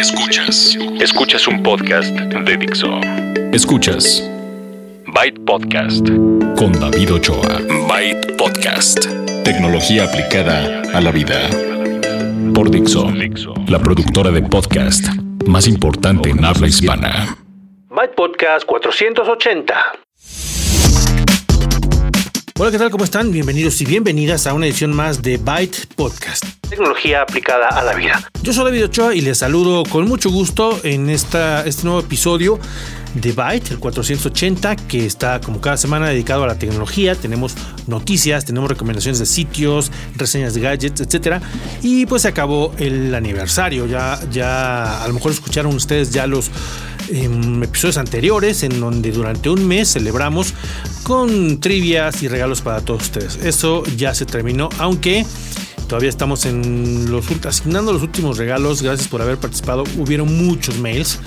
Escuchas. 0.00 0.78
Escuchas 0.98 1.46
un 1.46 1.62
podcast 1.62 2.08
de 2.08 2.56
Dixo. 2.56 2.88
Escuchas. 3.52 4.26
Byte 5.06 5.38
Podcast. 5.44 6.08
Con 6.56 6.72
David 6.72 7.12
Ochoa. 7.12 7.60
Byte 7.86 8.34
Podcast. 8.38 9.04
Tecnología 9.44 10.04
aplicada 10.04 10.80
a 10.94 11.02
la 11.02 11.12
vida. 11.12 11.50
Por 12.54 12.70
Dixo. 12.70 13.12
La 13.68 13.78
productora 13.78 14.30
de 14.30 14.40
podcast 14.40 15.04
más 15.46 15.68
importante 15.68 16.30
en 16.30 16.46
habla 16.46 16.66
hispana. 16.66 17.36
Byte 17.90 18.14
Podcast 18.14 18.64
480. 18.64 19.74
Hola, 22.58 22.70
¿qué 22.70 22.78
tal? 22.78 22.90
¿Cómo 22.90 23.04
están? 23.04 23.30
Bienvenidos 23.32 23.78
y 23.82 23.84
bienvenidas 23.84 24.46
a 24.46 24.54
una 24.54 24.64
edición 24.64 24.94
más 24.96 25.20
de 25.20 25.36
Byte 25.36 25.94
Podcast. 25.94 26.59
Tecnología 26.70 27.22
aplicada 27.22 27.68
a 27.68 27.82
la 27.82 27.94
vida. 27.94 28.30
Yo 28.44 28.52
soy 28.52 28.66
David 28.66 28.84
Ochoa 28.84 29.12
y 29.12 29.22
les 29.22 29.38
saludo 29.38 29.82
con 29.82 30.06
mucho 30.06 30.30
gusto 30.30 30.78
en 30.84 31.10
esta, 31.10 31.66
este 31.66 31.82
nuevo 31.82 31.98
episodio 31.98 32.60
de 33.14 33.32
Byte, 33.32 33.72
el 33.72 33.80
480, 33.80 34.76
que 34.76 35.04
está 35.04 35.40
como 35.40 35.60
cada 35.60 35.76
semana 35.76 36.08
dedicado 36.08 36.44
a 36.44 36.46
la 36.46 36.54
tecnología. 36.60 37.16
Tenemos 37.16 37.56
noticias, 37.88 38.44
tenemos 38.44 38.70
recomendaciones 38.70 39.18
de 39.18 39.26
sitios, 39.26 39.90
reseñas 40.14 40.54
de 40.54 40.60
gadgets, 40.60 41.00
etcétera. 41.00 41.42
Y 41.82 42.06
pues 42.06 42.22
se 42.22 42.28
acabó 42.28 42.72
el 42.78 43.12
aniversario. 43.16 43.86
Ya, 43.86 44.20
ya 44.30 45.02
a 45.02 45.08
lo 45.08 45.14
mejor 45.14 45.32
escucharon 45.32 45.74
ustedes 45.74 46.12
ya 46.12 46.28
los 46.28 46.52
em, 47.08 47.64
episodios 47.64 47.96
anteriores 47.96 48.62
en 48.62 48.78
donde 48.78 49.10
durante 49.10 49.50
un 49.50 49.66
mes 49.66 49.94
celebramos 49.94 50.54
con 51.02 51.58
trivias 51.58 52.22
y 52.22 52.28
regalos 52.28 52.60
para 52.60 52.80
todos 52.80 53.02
ustedes. 53.02 53.40
Eso 53.42 53.82
ya 53.96 54.14
se 54.14 54.24
terminó, 54.24 54.68
aunque 54.78 55.26
todavía 55.90 56.08
estamos 56.08 56.46
en 56.46 57.10
los 57.10 57.26
asignando 57.44 57.92
los 57.92 58.02
últimos 58.02 58.38
regalos. 58.38 58.80
Gracias 58.80 59.08
por 59.08 59.22
haber 59.22 59.38
participado. 59.38 59.82
Hubieron 59.98 60.46
muchos 60.46 60.78
mails, 60.78 61.18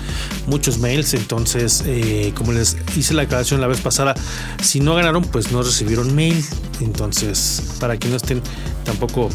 muchos 0.46 0.78
mails. 0.78 1.12
Entonces, 1.12 1.84
eh, 1.86 2.32
como 2.34 2.52
les 2.52 2.78
hice 2.96 3.12
la 3.12 3.22
aclaración 3.22 3.60
la 3.60 3.66
vez 3.66 3.82
pasada, 3.82 4.14
si 4.62 4.80
no 4.80 4.94
ganaron, 4.94 5.22
pues 5.22 5.52
no 5.52 5.62
recibieron 5.62 6.14
mail. 6.14 6.42
Entonces, 6.80 7.74
para 7.78 7.98
que 7.98 8.08
no 8.08 8.16
estén 8.16 8.40
tampoco 8.84 9.28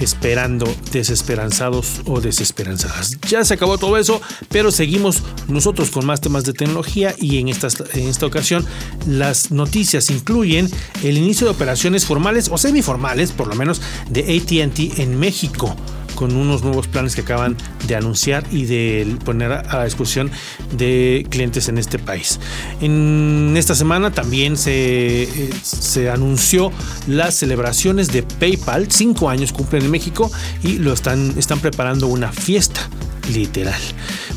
esperando 0.00 0.72
desesperanzados 0.92 2.02
o 2.06 2.20
desesperanzadas. 2.20 3.18
Ya 3.28 3.44
se 3.44 3.54
acabó 3.54 3.78
todo 3.78 3.96
eso, 3.96 4.20
pero 4.48 4.70
seguimos 4.70 5.22
nosotros 5.48 5.90
con 5.90 6.06
más 6.06 6.20
temas 6.20 6.44
de 6.44 6.52
tecnología 6.52 7.14
y 7.18 7.38
en 7.38 7.48
esta, 7.48 7.68
en 7.94 8.08
esta 8.08 8.26
ocasión 8.26 8.64
las 9.06 9.50
noticias 9.50 10.10
incluyen 10.10 10.70
el 11.02 11.18
inicio 11.18 11.46
de 11.46 11.52
operaciones 11.52 12.06
formales 12.06 12.48
o 12.50 12.58
semiformales, 12.58 13.32
por 13.32 13.48
lo 13.48 13.54
menos, 13.54 13.80
de 14.08 14.20
ATT 14.20 14.98
en 14.98 15.18
México 15.18 15.76
con 16.20 16.36
unos 16.36 16.62
nuevos 16.62 16.86
planes 16.86 17.14
que 17.14 17.22
acaban 17.22 17.56
de 17.88 17.96
anunciar 17.96 18.44
y 18.50 18.66
de 18.66 19.16
poner 19.24 19.52
a 19.52 19.84
disposición 19.86 20.30
de 20.76 21.26
clientes 21.30 21.70
en 21.70 21.78
este 21.78 21.98
país. 21.98 22.38
En 22.82 23.54
esta 23.56 23.74
semana 23.74 24.10
también 24.10 24.58
se, 24.58 25.22
eh, 25.22 25.50
se 25.62 26.10
anunció 26.10 26.72
las 27.06 27.36
celebraciones 27.36 28.12
de 28.12 28.22
PayPal, 28.22 28.92
cinco 28.92 29.30
años 29.30 29.54
cumplen 29.54 29.86
en 29.86 29.90
México 29.90 30.30
y 30.62 30.74
lo 30.76 30.92
están, 30.92 31.38
están 31.38 31.58
preparando 31.60 32.06
una 32.06 32.30
fiesta 32.30 32.90
literal. 33.32 33.80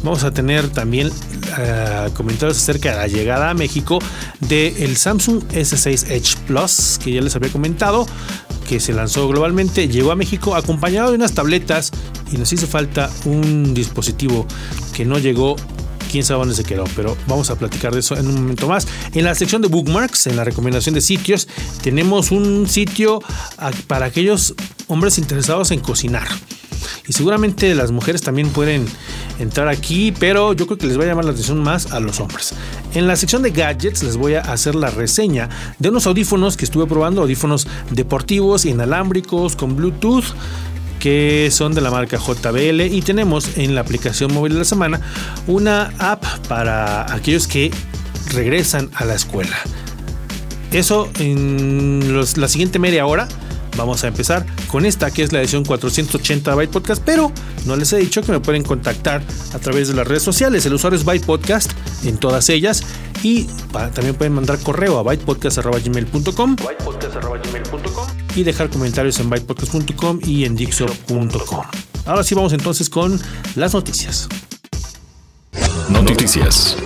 Vamos 0.04 0.24
a 0.24 0.32
tener 0.32 0.70
también 0.70 1.08
uh, 1.10 2.14
comentarios 2.14 2.58
acerca 2.58 2.92
de 2.92 2.96
la 2.96 3.08
llegada 3.08 3.50
a 3.50 3.54
México 3.54 4.00
del 4.40 4.96
Samsung 4.96 5.44
S6 5.50 6.10
Edge 6.10 6.38
Plus, 6.48 7.00
que 7.04 7.12
ya 7.12 7.22
les 7.22 7.36
había 7.36 7.52
comentado, 7.52 8.06
que 8.68 8.80
se 8.80 8.94
lanzó 8.94 9.28
globalmente, 9.28 9.88
llegó 9.88 10.12
a 10.12 10.16
México 10.16 10.56
acompañado 10.56 11.10
de 11.10 11.16
unas 11.16 11.34
tabletas 11.34 11.92
y 12.32 12.38
nos 12.38 12.52
hizo 12.54 12.68
falta 12.68 13.10
un 13.26 13.74
dispositivo 13.74 14.46
que 14.94 15.06
no 15.06 15.20
llegó 15.20 15.56
quién 16.12 16.24
sabe 16.24 16.42
dónde 16.42 16.56
se 16.56 16.64
quedó, 16.64 16.84
pero 16.96 17.18
vamos 17.28 17.50
a 17.50 17.56
platicar 17.56 17.92
de 17.92 18.02
eso 18.02 18.16
en 18.16 18.28
un 18.28 18.36
momento 18.36 18.68
más. 18.68 18.88
En 19.14 19.24
la 19.24 19.34
sección 19.34 19.64
de 19.64 19.68
bookmarks, 19.68 20.28
en 20.28 20.36
la 20.36 20.44
recomendación 20.44 20.94
de 20.94 21.02
sitios, 21.02 21.48
tenemos 21.82 22.30
un 22.30 22.70
sitio 22.70 23.20
para 23.88 24.06
aquellos 24.06 24.54
hombres 24.88 25.18
interesados 25.18 25.72
en 25.72 25.80
cocinar. 25.80 26.28
Y 27.08 27.14
seguramente 27.14 27.74
las 27.74 27.92
mujeres 27.92 28.22
también 28.22 28.50
pueden 28.50 28.86
entrar 29.44 29.68
aquí, 29.68 30.12
pero 30.18 30.54
yo 30.54 30.66
creo 30.66 30.78
que 30.78 30.88
les 30.88 30.98
va 30.98 31.04
a 31.04 31.08
llamar 31.08 31.26
la 31.26 31.32
atención 31.32 31.62
más 31.62 31.92
a 31.92 32.00
los 32.00 32.20
hombres. 32.20 32.54
En 32.94 33.08
la 33.08 33.16
sección 33.16 33.44
de 33.44 33.52
gadgets 33.52 34.04
les 34.04 34.18
voy 34.18 34.36
a 34.36 34.42
hacer 34.42 34.76
la 34.76 34.90
reseña 34.90 35.50
de 35.80 35.90
unos 35.90 36.08
audífonos 36.08 36.58
que 36.58 36.66
estuve 36.66 36.88
probando, 36.88 37.22
audífonos 37.22 37.68
deportivos, 37.92 38.66
inalámbricos, 38.66 39.56
con 39.56 39.76
Bluetooth 39.76 40.26
que 41.00 41.50
son 41.52 41.74
de 41.74 41.82
la 41.82 41.92
marca 41.92 42.18
JBL 42.18 42.80
y 42.82 43.02
tenemos 43.02 43.58
en 43.58 43.76
la 43.76 43.82
aplicación 43.82 44.34
móvil 44.34 44.54
de 44.54 44.60
la 44.60 44.66
semana 44.66 45.02
una 45.48 45.92
app 46.00 46.24
para 46.48 47.14
aquellos 47.14 47.46
que 47.46 47.72
regresan 48.32 48.90
a 48.96 49.04
la 49.04 49.16
escuela. 49.16 49.58
Eso 50.72 51.10
en 51.20 52.24
la 52.38 52.48
siguiente 52.48 52.80
media 52.80 53.06
hora 53.06 53.28
Vamos 53.76 54.04
a 54.04 54.08
empezar 54.08 54.46
con 54.68 54.86
esta 54.86 55.12
que 55.12 55.24
es 55.24 55.32
la 55.32 55.40
edición 55.40 55.66
480 55.66 56.56
Byte 56.56 56.72
Podcast, 56.72 57.02
pero 57.04 57.32
no 57.66 57.76
les 57.76 57.92
he 57.94 57.98
dicho 57.98 58.22
que 58.22 58.32
me 58.32 58.40
pueden 58.40 58.64
contactar 58.64 59.24
a 59.54 59.60
través 59.60 59.88
de 59.88 59.96
las 59.96 60.08
redes 60.08 60.24
sociales. 60.24 60.66
El 60.66 60.74
usuario 60.74 60.98
es 60.98 61.06
Byte 61.06 61.26
Podcast 61.26 61.72
en 62.04 62.18
todas 62.18 62.50
ellas 62.50 62.84
y 63.24 63.46
también 63.94 64.16
pueden 64.16 64.34
mandar 64.34 64.60
correo 64.60 65.00
a 65.00 65.04
bytepodcast.gmail.com 65.04 66.56
y 68.36 68.44
dejar 68.44 68.70
comentarios 68.70 69.20
en 69.20 69.30
bytepodcast.com 69.30 70.20
y 70.26 70.46
en 70.46 70.56
dixo.com. 70.56 71.62
Ahora 72.06 72.24
sí 72.24 72.36
vamos 72.36 72.54
entonces 72.54 72.90
con 72.90 73.20
las 73.56 73.74
noticias. 73.74 74.28
Noticias. 75.90 76.78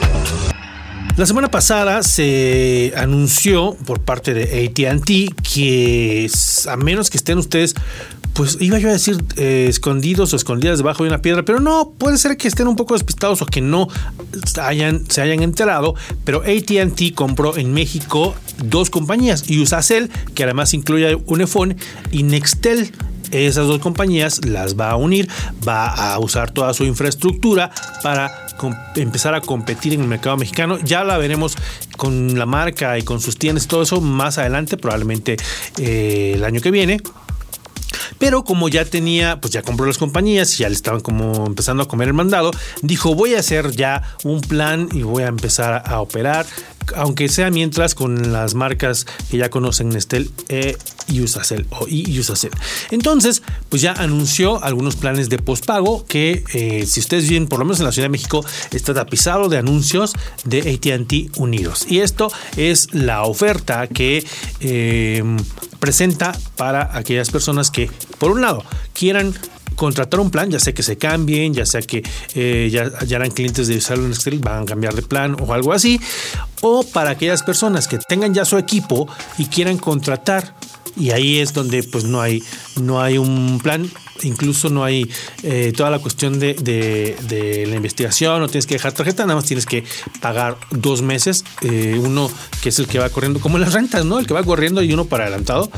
La 1.17 1.25
semana 1.25 1.49
pasada 1.49 2.03
se 2.03 2.93
anunció 2.95 3.75
por 3.87 4.01
parte 4.01 4.35
de 4.35 4.67
ATT 4.67 5.41
que 5.41 6.29
a 6.69 6.77
menos 6.77 7.09
que 7.09 7.17
estén 7.17 7.39
ustedes 7.39 7.73
pues 8.33 8.59
iba 8.59 8.77
yo 8.77 8.89
a 8.89 8.91
decir 8.91 9.17
eh, 9.35 9.65
escondidos 9.67 10.31
o 10.31 10.35
escondidas 10.35 10.77
debajo 10.77 11.01
de 11.01 11.09
una 11.09 11.23
piedra, 11.23 11.43
pero 11.43 11.59
no, 11.59 11.93
puede 11.97 12.19
ser 12.19 12.37
que 12.37 12.47
estén 12.47 12.67
un 12.67 12.75
poco 12.75 12.93
despistados 12.93 13.41
o 13.41 13.47
que 13.47 13.61
no 13.61 13.87
hayan, 14.61 15.09
se 15.09 15.21
hayan 15.21 15.41
enterado, 15.41 15.95
pero 16.23 16.43
ATT 16.43 17.15
compró 17.15 17.57
en 17.57 17.73
México 17.73 18.35
dos 18.63 18.91
compañías, 18.91 19.43
Usacell, 19.49 20.11
que 20.35 20.43
además 20.43 20.75
incluye 20.75 21.15
Unifone, 21.25 21.77
y 22.11 22.21
Nextel 22.21 22.91
esas 23.31 23.67
dos 23.67 23.79
compañías 23.79 24.45
las 24.45 24.79
va 24.79 24.91
a 24.91 24.95
unir, 24.95 25.29
va 25.67 25.87
a 25.87 26.19
usar 26.19 26.51
toda 26.51 26.73
su 26.73 26.83
infraestructura 26.83 27.71
para 28.03 28.47
empezar 28.95 29.35
a 29.35 29.41
competir 29.41 29.93
en 29.93 30.01
el 30.01 30.07
mercado 30.07 30.37
mexicano. 30.37 30.77
Ya 30.79 31.03
la 31.03 31.17
veremos 31.17 31.55
con 31.95 32.37
la 32.37 32.45
marca 32.45 32.97
y 32.97 33.03
con 33.03 33.19
sus 33.19 33.37
tiendas, 33.37 33.67
todo 33.67 33.83
eso 33.83 34.01
más 34.01 34.37
adelante, 34.37 34.77
probablemente 34.77 35.37
eh, 35.77 36.33
el 36.35 36.43
año 36.43 36.61
que 36.61 36.71
viene. 36.71 37.01
Pero 38.19 38.43
como 38.43 38.67
ya 38.69 38.85
tenía, 38.85 39.39
pues 39.39 39.53
ya 39.53 39.61
compró 39.61 39.85
las 39.85 39.97
compañías 39.97 40.53
y 40.55 40.63
ya 40.63 40.69
le 40.69 40.75
estaban 40.75 41.01
como 41.01 41.45
empezando 41.45 41.83
a 41.83 41.87
comer 41.87 42.07
el 42.07 42.13
mandado, 42.13 42.51
dijo 42.81 43.13
voy 43.13 43.35
a 43.35 43.39
hacer 43.39 43.71
ya 43.71 44.01
un 44.23 44.41
plan 44.41 44.89
y 44.91 45.03
voy 45.03 45.23
a 45.23 45.27
empezar 45.27 45.83
a 45.85 45.99
operar 46.01 46.45
aunque 46.95 47.29
sea 47.29 47.49
mientras 47.51 47.95
con 47.95 48.31
las 48.31 48.53
marcas 48.53 49.05
que 49.29 49.37
ya 49.37 49.49
conocen 49.49 49.89
Nestel 49.89 50.31
e 50.49 50.77
Usacell 51.09 51.65
o 51.69 51.85
Usacell. 51.85 52.51
Entonces, 52.91 53.41
pues 53.69 53.81
ya 53.81 53.93
anunció 53.93 54.63
algunos 54.63 54.95
planes 54.95 55.29
de 55.29 55.39
postpago 55.39 56.05
que 56.05 56.43
eh, 56.53 56.85
si 56.85 56.99
ustedes 56.99 57.29
vienen 57.29 57.47
por 57.47 57.59
lo 57.59 57.65
menos 57.65 57.79
en 57.79 57.85
la 57.85 57.91
Ciudad 57.91 58.05
de 58.05 58.11
México 58.11 58.45
está 58.71 58.93
tapizado 58.93 59.49
de 59.49 59.57
anuncios 59.57 60.13
de 60.43 60.59
AT&T 60.59 61.31
Unidos. 61.37 61.85
Y 61.89 61.99
esto 61.99 62.31
es 62.55 62.93
la 62.93 63.23
oferta 63.23 63.87
que 63.87 64.25
eh, 64.59 65.23
presenta 65.79 66.37
para 66.55 66.97
aquellas 66.97 67.29
personas 67.29 67.71
que 67.71 67.89
por 68.17 68.31
un 68.31 68.41
lado 68.41 68.63
quieran 68.93 69.33
contratar 69.77 70.19
un 70.19 70.31
plan, 70.31 70.49
ya 70.49 70.59
sea 70.59 70.73
que 70.73 70.83
se 70.83 70.97
cambien, 70.97 71.53
ya 71.53 71.65
sea 71.65 71.81
que 71.81 72.03
eh, 72.33 72.67
ya, 72.69 72.91
ya, 73.05 73.17
eran 73.17 73.31
clientes 73.31 73.67
de 73.67 73.79
Salon 73.79 74.11
Excel, 74.11 74.39
van 74.39 74.63
a 74.63 74.65
cambiar 74.65 74.95
de 74.95 75.03
plan 75.03 75.37
o 75.39 75.53
algo 75.53 75.71
así, 75.71 76.01
o 76.61 76.83
para 76.83 77.11
aquellas 77.11 77.43
personas 77.43 77.87
que 77.87 77.99
tengan 77.99 78.33
ya 78.33 78.43
su 78.43 78.57
equipo 78.57 79.07
y 79.37 79.45
quieran 79.45 79.77
contratar. 79.77 80.55
Y 80.99 81.11
ahí 81.11 81.37
es 81.37 81.53
donde 81.53 81.83
pues 81.83 82.05
no 82.05 82.21
hay 82.21 82.41
no 82.81 82.99
hay 82.99 83.19
un 83.19 83.59
plan. 83.61 83.87
Incluso 84.23 84.69
no 84.69 84.83
hay 84.83 85.07
eh, 85.43 85.71
toda 85.77 85.91
la 85.91 85.99
cuestión 85.99 86.39
de, 86.39 86.55
de, 86.55 87.65
la 87.67 87.75
investigación 87.75 88.41
no 88.41 88.47
tienes 88.47 88.65
que 88.65 88.73
dejar 88.73 88.93
tarjeta 88.93 89.23
nada 89.23 89.35
más 89.35 89.45
tienes 89.45 89.67
que 89.67 89.83
pagar 90.19 90.57
dos 90.71 91.03
meses 91.03 91.45
eh, 91.61 92.01
uno 92.01 92.31
que 92.63 92.69
es 92.69 92.79
el 92.79 92.87
que 92.87 92.97
va 92.97 93.11
corriendo 93.11 93.39
como 93.39 93.59
las 93.59 93.73
rentas 93.73 94.05
no 94.05 94.17
el 94.17 94.25
que 94.25 94.33
va 94.33 94.41
corriendo 94.41 94.81
y 94.81 94.91
uno 94.91 95.05
para 95.05 95.25
adelantado 95.25 95.69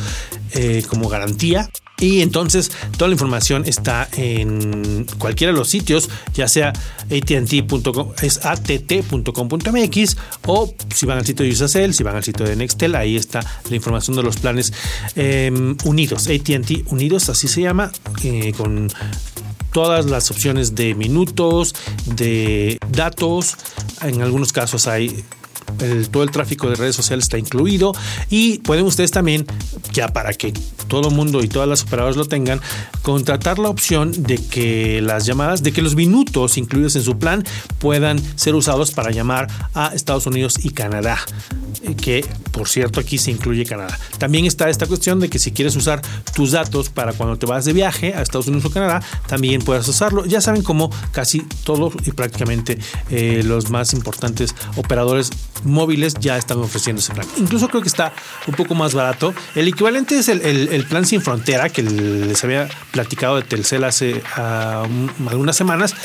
como 0.90 1.10
garantía 1.10 1.70
y 2.00 2.22
entonces 2.22 2.72
toda 2.98 3.10
la 3.10 3.14
información 3.14 3.64
está 3.66 4.08
en 4.14 5.06
cualquiera 5.18 5.54
de 5.54 5.60
los 5.60 5.70
sitios, 5.70 6.10
ya 6.34 6.48
sea 6.48 6.70
att.com, 6.70 8.14
att.com.mx 8.44 10.18
o 10.48 10.74
si 10.94 11.06
van 11.06 11.18
al 11.18 11.26
sitio 11.26 11.46
de 11.46 11.52
Usacell, 11.52 11.94
si 11.94 12.04
van 12.04 12.16
al 12.16 12.24
sitio 12.24 12.46
de 12.46 12.56
Nextel, 12.56 12.96
ahí 12.96 13.16
está 13.16 13.40
la 13.70 13.76
información 13.76 14.16
de 14.16 14.24
los 14.24 14.38
planes 14.38 14.74
em, 15.16 15.76
unidos, 15.86 16.28
ATT 16.28 16.92
Unidos, 16.92 17.30
así 17.30 17.48
se 17.48 17.62
llama, 17.62 17.92
eh, 18.24 18.54
con 18.56 18.90
todas 19.72 20.06
las 20.06 20.32
opciones 20.32 20.76
de 20.76 20.96
minutos, 20.96 21.76
de 22.06 22.80
datos. 22.90 23.56
En 24.02 24.22
algunos 24.22 24.54
casos 24.54 24.88
hay 24.88 25.24
todo 26.12 26.24
el 26.24 26.32
tráfico 26.32 26.70
de 26.70 26.76
redes 26.76 26.96
sociales 26.96 27.26
está 27.26 27.38
incluido 27.38 27.94
y 28.30 28.60
pueden 28.60 28.86
ustedes 28.86 29.12
también, 29.12 29.46
ya 29.92 30.10
para 30.10 30.34
que 30.34 30.54
todo 30.88 31.10
el 31.10 31.16
mundo 31.16 31.44
y 31.44 31.48
todas 31.48 31.68
las 31.68 31.84
operadoras 31.84 32.16
lo 32.16 32.26
tengan, 32.26 32.62
contratar 33.02 33.60
la 33.60 33.70
opción 33.70 34.12
de 34.24 34.38
que 34.38 35.02
las 35.02 35.26
llamadas, 35.26 35.64
de 35.64 35.72
que 35.72 35.82
los 35.82 35.96
minutos 35.96 36.58
incluidos 36.58 36.96
en 36.96 37.04
su 37.04 37.18
plan 37.18 37.44
puedan 37.80 38.20
ser 38.38 38.56
usados 38.56 38.92
para 38.92 39.12
llamar 39.12 39.48
a 39.74 39.88
Estados 39.94 40.26
Unidos 40.26 40.56
y 40.64 40.72
Canadá 40.72 41.20
eh, 41.84 41.96
que 41.96 42.26
por 42.52 42.68
cierto 42.68 43.00
aquí 43.00 43.18
se 43.18 43.32
incluye 43.32 43.66
Canadá. 43.66 43.98
También 44.18 44.46
está 44.46 44.70
esta 44.70 44.86
cuestión 44.86 45.20
de 45.20 45.30
que 45.30 45.40
si 45.40 45.52
quieres 45.52 45.76
usar 45.76 46.02
tus 46.34 46.52
datos 46.52 46.90
para 46.90 47.14
cuando 47.14 47.38
te 47.38 47.46
vas 47.46 47.66
de 47.66 47.74
viaje 47.74 48.14
a 48.14 48.22
Estados 48.22 48.48
Unidos 48.48 48.66
o 48.66 48.72
Canadá, 48.72 49.02
también 49.28 49.62
puedes 49.62 49.88
usarlo. 49.88 50.26
Ya 50.26 50.42
saben 50.42 50.64
cómo 50.64 50.90
casi 51.12 51.42
todos 51.64 51.94
y 52.06 52.12
prácticamente 52.12 52.78
eh, 53.10 53.44
los 53.46 53.70
más 53.70 53.94
importantes 53.94 54.56
operadores 54.76 55.30
móviles 55.64 56.16
ya 56.16 56.38
están 56.38 56.60
ofreciendo 56.60 57.02
ese 57.02 57.14
plan. 57.14 57.28
Incluso 57.38 57.68
creo 57.68 57.82
que 57.82 57.88
está 57.88 58.14
un 58.48 58.56
poco 58.56 58.76
más 58.76 58.94
barato. 58.94 59.34
El 59.56 59.68
equivalente 59.68 60.18
es 60.18 60.30
el, 60.30 60.86
plan 60.90 61.06
sin 61.06 61.22
frontera 61.22 61.70
que 61.70 61.84
les 61.84 62.44
había 62.44 62.68
platicado 62.92 63.36
de 63.36 63.44
Telcel 63.44 63.84
hace 63.84 64.22
ah, 64.36 64.88
algunas 65.30 65.56
semanas. 65.56 65.96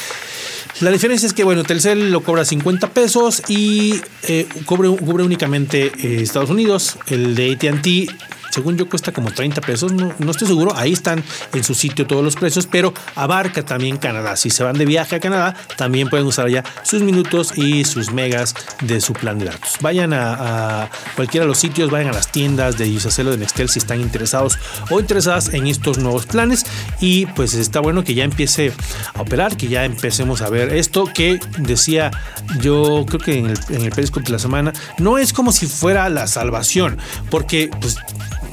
La 0.80 0.90
diferencia 0.90 1.26
es 1.26 1.32
que, 1.32 1.44
bueno, 1.44 1.62
Telcel 1.62 2.10
lo 2.10 2.22
cobra 2.22 2.44
50 2.44 2.90
pesos 2.90 3.42
y 3.48 4.00
eh, 4.24 4.46
cubre, 4.66 4.88
únicamente 4.88 5.92
eh, 5.96 6.22
Estados 6.22 6.50
Unidos. 6.50 6.98
El 7.06 7.36
de 7.36 7.52
ATT 7.52 8.12
según 8.54 8.76
yo 8.76 8.88
cuesta 8.88 9.12
como 9.12 9.32
30 9.32 9.60
pesos, 9.60 9.92
no, 9.92 10.14
no, 10.18 10.30
estoy 10.30 10.46
seguro, 10.46 10.74
ahí 10.76 10.92
están 10.92 11.24
en 11.52 11.64
su 11.64 11.74
sitio 11.74 12.06
todos 12.06 12.22
los 12.22 12.36
precios, 12.36 12.68
pero 12.70 12.94
abarca 13.16 13.64
también 13.64 13.96
Canadá. 13.96 14.36
Si 14.36 14.48
se 14.50 14.62
van 14.62 14.78
de 14.78 14.86
viaje 14.86 15.16
a 15.16 15.20
Canadá, 15.20 15.56
también 15.76 16.08
pueden 16.08 16.26
usar 16.26 16.46
allá 16.46 16.62
sus 16.84 17.02
minutos 17.02 17.56
y 17.56 17.84
sus 17.84 18.12
megas 18.12 18.54
de 18.80 19.00
su 19.00 19.12
plan 19.12 19.38
de 19.38 19.46
datos. 19.46 19.76
Vayan 19.80 20.12
a, 20.12 20.88
cualquiera 21.16 21.44
de 21.44 21.48
los 21.48 21.58
sitios, 21.58 21.90
vayan 21.90 22.10
a 22.10 22.12
las 22.12 22.30
tiendas 22.30 22.78
de 22.78 22.88
Usacelo 22.90 23.32
de 23.32 23.38
Nextel 23.38 23.68
si 23.68 23.80
están 23.80 24.00
interesados 24.00 24.58
o 24.90 25.00
interesadas 25.00 25.52
en 25.52 25.66
estos 25.66 25.98
nuevos 25.98 26.26
planes 26.26 26.64
y 27.00 27.26
pues 27.26 27.54
está 27.54 27.80
bueno 27.80 28.04
que 28.04 28.14
ya 28.14 28.22
empiece 28.22 28.72
a 29.14 29.20
operar, 29.20 29.56
que 29.56 29.66
ya 29.66 29.84
empecemos 29.84 30.42
a 30.42 30.48
ver 30.48 30.72
esto 30.72 31.06
que 31.12 31.40
decía 31.58 32.12
yo 32.60 33.04
creo 33.08 33.20
que 33.20 33.38
en 33.38 33.46
el, 33.46 33.58
en 33.70 33.90
de 33.90 34.30
la 34.30 34.38
semana, 34.38 34.72
no 34.98 35.18
es 35.18 35.32
como 35.32 35.50
si 35.52 35.66
fuera 35.66 36.08
la 36.08 36.26
salvación, 36.26 36.98
porque 37.30 37.70
pues 37.80 37.96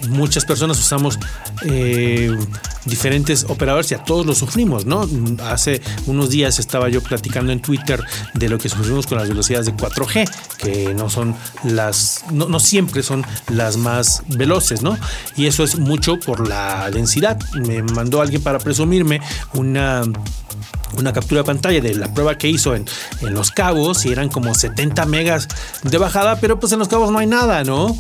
muchas 0.10 0.46
personas 0.46 0.80
usamos 0.80 1.20
eh, 1.64 2.36
diferentes 2.86 3.46
operadores 3.48 3.92
y 3.92 3.96
a 3.96 4.04
todos 4.04 4.26
lo 4.26 4.34
sufrimos, 4.34 4.86
¿no? 4.86 5.08
Hace 5.44 5.82
unos 6.08 6.30
días 6.30 6.60
estaba 6.60 6.90
yo 6.90 7.02
platicando 7.02 7.52
en 7.52 7.62
Twitter 7.62 8.04
de 8.34 8.50
lo 8.50 8.58
que 8.58 8.70
sufrimos 8.70 9.08
con 9.08 9.18
las 9.18 9.28
velocidades 9.28 9.68
de 9.68 9.74
4G, 9.74 10.30
que 10.58 10.94
no 10.94 11.10
son 11.10 11.36
las, 11.64 12.24
no, 12.32 12.48
no 12.48 12.60
siempre 12.60 13.04
son 13.04 13.26
las 13.50 13.78
más 13.78 14.24
veloces, 14.28 14.82
¿no? 14.82 14.98
Y 15.38 15.46
eso 15.46 15.64
es 15.64 15.78
mucho 15.78 16.20
por 16.20 16.48
la 16.48 16.90
densidad. 16.92 17.40
Me 17.54 17.84
mandó 17.84 18.22
alguien 18.22 18.42
para 18.42 18.60
presumirme 18.60 19.22
una 19.54 20.04
una 20.94 21.14
captura 21.14 21.42
de 21.42 21.46
pantalla 21.46 21.82
de 21.82 21.96
la 21.96 22.14
prueba 22.14 22.38
que 22.38 22.50
hizo 22.50 22.76
en, 22.76 22.86
en 23.22 23.34
Los 23.34 23.52
Cabos 23.52 24.06
y 24.06 24.12
eran 24.12 24.30
como 24.30 24.54
70 24.54 25.06
megas 25.06 25.48
de 25.84 25.98
bajada, 25.98 26.40
pero 26.40 26.60
pues 26.60 26.72
en 26.74 26.80
Los 26.80 26.88
Cabos 26.88 27.12
no 27.12 27.20
hay 27.20 27.28
nada, 27.28 27.64
¿no? 27.64 27.96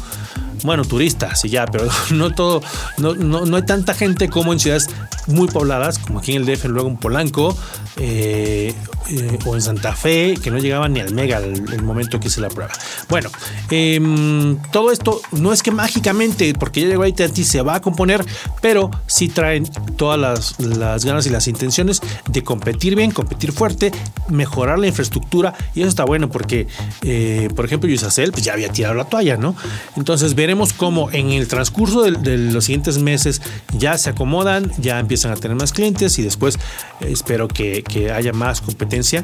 bueno, 0.64 0.86
turistas 0.86 1.44
y 1.46 1.50
ya, 1.50 1.66
pero 1.66 1.88
no 2.12 2.32
todo, 2.32 2.62
no, 2.98 3.16
no, 3.16 3.56
hay 3.56 3.64
tanta 3.64 3.94
gente 3.94 4.30
como 4.30 4.54
en 4.54 4.60
ciudades 4.60 4.88
muy 5.28 5.48
pobladas, 5.48 5.98
como 6.00 6.20
aquí 6.20 6.34
en 6.34 6.42
el 6.42 6.46
DF, 6.46 6.66
luego 6.66 6.90
en 6.90 6.98
Polanco 6.98 7.58
eh, 7.98 8.74
eh, 9.10 9.40
o 9.46 9.56
en 9.56 9.62
Santa 9.62 9.96
Fe, 9.96 10.36
que 10.42 10.52
no 10.52 10.60
llegaban 10.60 10.94
ni 10.94 11.00
al 11.00 11.14
mega 11.14 11.40
el, 11.40 11.82
momento 11.82 12.20
que 12.20 12.28
hice 12.28 12.42
la 12.42 12.50
prueba. 12.50 12.72
Bueno, 13.10 13.30
em, 13.70 14.58
todo 14.72 14.92
esto 14.92 15.22
no 15.32 15.52
es 15.52 15.64
que 15.64 15.72
mágicamente, 15.72 16.54
porque 16.54 16.82
ya 16.82 16.88
llegó 16.88 17.04
AT&T 17.04 17.44
se 17.44 17.62
va 17.62 17.76
a 17.76 17.82
componer, 17.82 18.24
pero 18.62 18.92
sí 19.08 19.30
traen 19.30 19.66
todas 19.96 20.20
las, 20.20 21.06
ganas 21.06 21.26
y 21.26 21.30
las 21.30 21.48
intenciones 21.48 22.02
de 22.28 22.44
competir 22.44 22.96
bien, 22.96 23.12
competir 23.12 23.52
fuerte, 23.52 23.92
mejorar 24.30 24.80
la 24.80 24.88
infraestructura 24.88 25.54
y 25.74 25.82
eso 25.82 25.90
está 25.90 26.06
bueno 26.06 26.30
porque, 26.30 26.68
eh, 27.04 27.50
por 27.56 27.66
ejemplo, 27.66 27.90
Yusacel 27.90 28.32
pues 28.32 28.44
ya 28.44 28.54
había 28.54 28.70
tirado 28.70 28.96
la 28.96 29.06
toalla, 29.06 29.38
¿no? 29.38 29.56
Entonces 29.96 30.36
ver 30.36 30.52
veremos 30.52 30.74
cómo 30.74 31.10
en 31.12 31.30
el 31.30 31.48
transcurso 31.48 32.02
de, 32.02 32.38
los 32.38 32.66
siguientes 32.66 32.98
meses 32.98 33.42
ya 33.78 33.98
se 33.98 34.10
acomodan, 34.10 34.70
ya 34.80 35.00
empiezan 35.00 35.11
a 35.26 35.36
tener 35.36 35.58
más 35.58 35.74
clientes 35.74 36.18
y 36.20 36.24
después 36.24 36.56
eh, 37.02 37.10
espero 37.12 37.48
que, 37.48 37.84
haya 38.14 38.34
más 38.34 38.62
competencia 38.62 39.24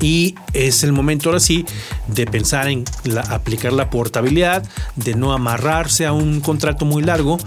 y 0.00 0.34
es 0.52 0.84
el 0.84 0.92
momento 0.92 1.30
ahora 1.30 1.40
sí 1.40 1.64
de 2.06 2.26
pensar 2.26 2.68
en 2.68 2.84
aplicar 3.28 3.72
la 3.72 3.88
portabilidad, 3.88 4.62
de 4.96 5.14
no 5.14 5.32
amarrarse 5.32 6.04
a 6.06 6.12
un 6.12 6.40
contrato 6.40 6.84
muy 6.84 7.02
largo 7.02 7.38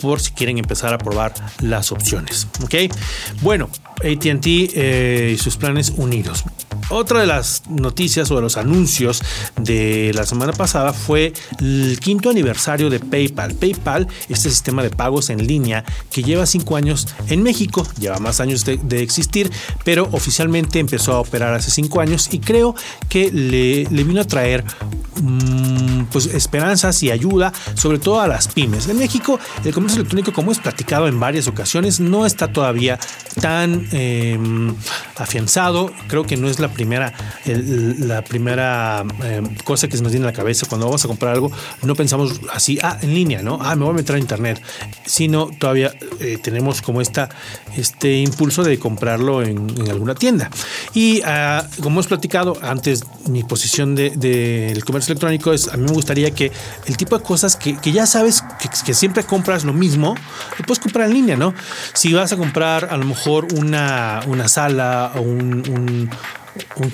por 0.00 0.20
si 0.20 0.32
quieren 0.32 0.58
empezar 0.58 0.92
a 0.92 0.98
probar 0.98 1.32
las 1.60 1.92
opciones. 1.92 2.48
¿Ok? 2.64 2.74
Bueno, 3.40 3.68
ATT 3.98 4.46
eh, 4.46 5.32
y 5.34 5.38
sus 5.38 5.56
planes 5.56 5.92
unidos. 5.96 6.44
Otra 6.92 7.20
de 7.20 7.26
las 7.26 7.62
noticias 7.70 8.30
o 8.30 8.36
de 8.36 8.42
los 8.42 8.58
anuncios 8.58 9.22
de 9.56 10.12
la 10.14 10.26
semana 10.26 10.52
pasada 10.52 10.92
fue 10.92 11.32
el 11.58 11.98
quinto 11.98 12.28
aniversario 12.28 12.90
de 12.90 13.00
PayPal. 13.00 13.54
PayPal, 13.54 14.08
este 14.28 14.50
sistema 14.50 14.82
de 14.82 14.90
pagos 14.90 15.30
en 15.30 15.46
línea 15.46 15.86
que 16.10 16.22
lleva 16.22 16.44
cinco 16.44 16.76
años 16.76 17.08
en 17.28 17.42
México, 17.42 17.86
lleva 17.98 18.18
más 18.18 18.40
años 18.40 18.66
de, 18.66 19.02
existir, 19.02 19.50
pero 19.86 20.06
oficialmente 20.12 20.80
empezó 20.80 21.14
a 21.14 21.20
operar 21.20 21.54
hace 21.54 21.70
cinco 21.70 22.02
años 22.02 22.28
y 22.30 22.40
creo 22.40 22.74
que 23.08 23.32
le, 23.32 23.84
vino 24.04 24.20
a 24.20 24.24
traer 24.24 24.62
mm, 25.22 26.04
pues 26.12 26.26
esperanzas 26.26 27.02
y 27.02 27.10
ayuda, 27.10 27.54
sobre 27.72 28.00
todo 28.00 28.20
a 28.20 28.28
las 28.28 28.48
pymes. 28.48 28.86
En 28.88 28.98
México, 28.98 29.40
el 29.64 29.72
comercio 29.72 30.00
electrónico, 30.00 30.34
como 30.34 30.52
es 30.52 30.58
platicado 30.58 31.08
en 31.08 31.18
varias 31.18 31.48
ocasiones, 31.48 32.00
no 32.00 32.26
está 32.26 32.52
todavía 32.52 32.98
tan 33.40 33.88
em, 33.92 34.74
afianzado. 35.16 35.90
Creo 36.08 36.26
que 36.26 36.36
no 36.36 36.48
es 36.48 36.60
la 36.60 36.68
primera, 36.68 36.81
la 36.84 38.22
primera 38.22 39.04
em, 39.24 39.54
cosa 39.64 39.88
que 39.88 39.96
se 39.96 40.02
nos 40.02 40.12
viene 40.12 40.26
a 40.26 40.30
la 40.30 40.36
cabeza 40.36 40.66
cuando 40.68 40.86
vamos 40.86 41.04
a 41.04 41.08
comprar 41.08 41.34
algo. 41.34 41.50
No 41.82 41.94
pensamos 41.94 42.40
así, 42.52 42.78
ah, 42.82 42.98
en 43.02 43.14
línea, 43.14 43.42
¿no? 43.42 43.58
Ah, 43.60 43.74
me 43.76 43.84
voy 43.84 43.94
a 43.94 43.96
meter 43.96 44.16
a 44.16 44.18
internet. 44.18 44.62
Sino 45.04 45.50
todavía 45.58 45.92
eh, 46.20 46.38
tenemos 46.42 46.82
como 46.82 47.00
esta, 47.00 47.28
este 47.76 48.18
impulso 48.18 48.62
de 48.62 48.78
comprarlo 48.78 49.42
en, 49.42 49.90
alguna 49.90 50.14
tienda. 50.14 50.50
Y 50.94 51.22
ah, 51.24 51.66
como 51.76 51.96
hemos 51.96 52.06
platicado 52.06 52.56
antes, 52.62 53.04
mi 53.28 53.44
posición 53.44 53.94
del 53.94 54.18
de, 54.18 54.82
comercio 54.86 55.12
electrónico 55.12 55.52
es, 55.52 55.68
a 55.68 55.76
mí 55.76 55.84
me 55.84 55.92
gustaría 55.92 56.30
que 56.30 56.52
el 56.86 56.96
tipo 56.96 57.16
de 57.18 57.24
cosas 57.24 57.56
que, 57.56 57.76
ya 57.92 58.06
sabes 58.06 58.42
que, 58.84 58.94
siempre 58.94 59.24
compras 59.24 59.64
lo 59.64 59.72
mismo, 59.72 60.14
lo 60.58 60.64
puedes 60.64 60.80
comprar 60.80 61.08
en 61.08 61.14
línea, 61.14 61.36
¿no? 61.36 61.54
Si 61.94 62.12
vas 62.12 62.32
a 62.32 62.36
comprar 62.36 62.88
a 62.90 62.96
lo 62.96 63.04
mejor 63.04 63.46
una, 63.54 64.20
una 64.26 64.48
sala 64.48 65.12
o 65.16 65.20
un 65.20 66.10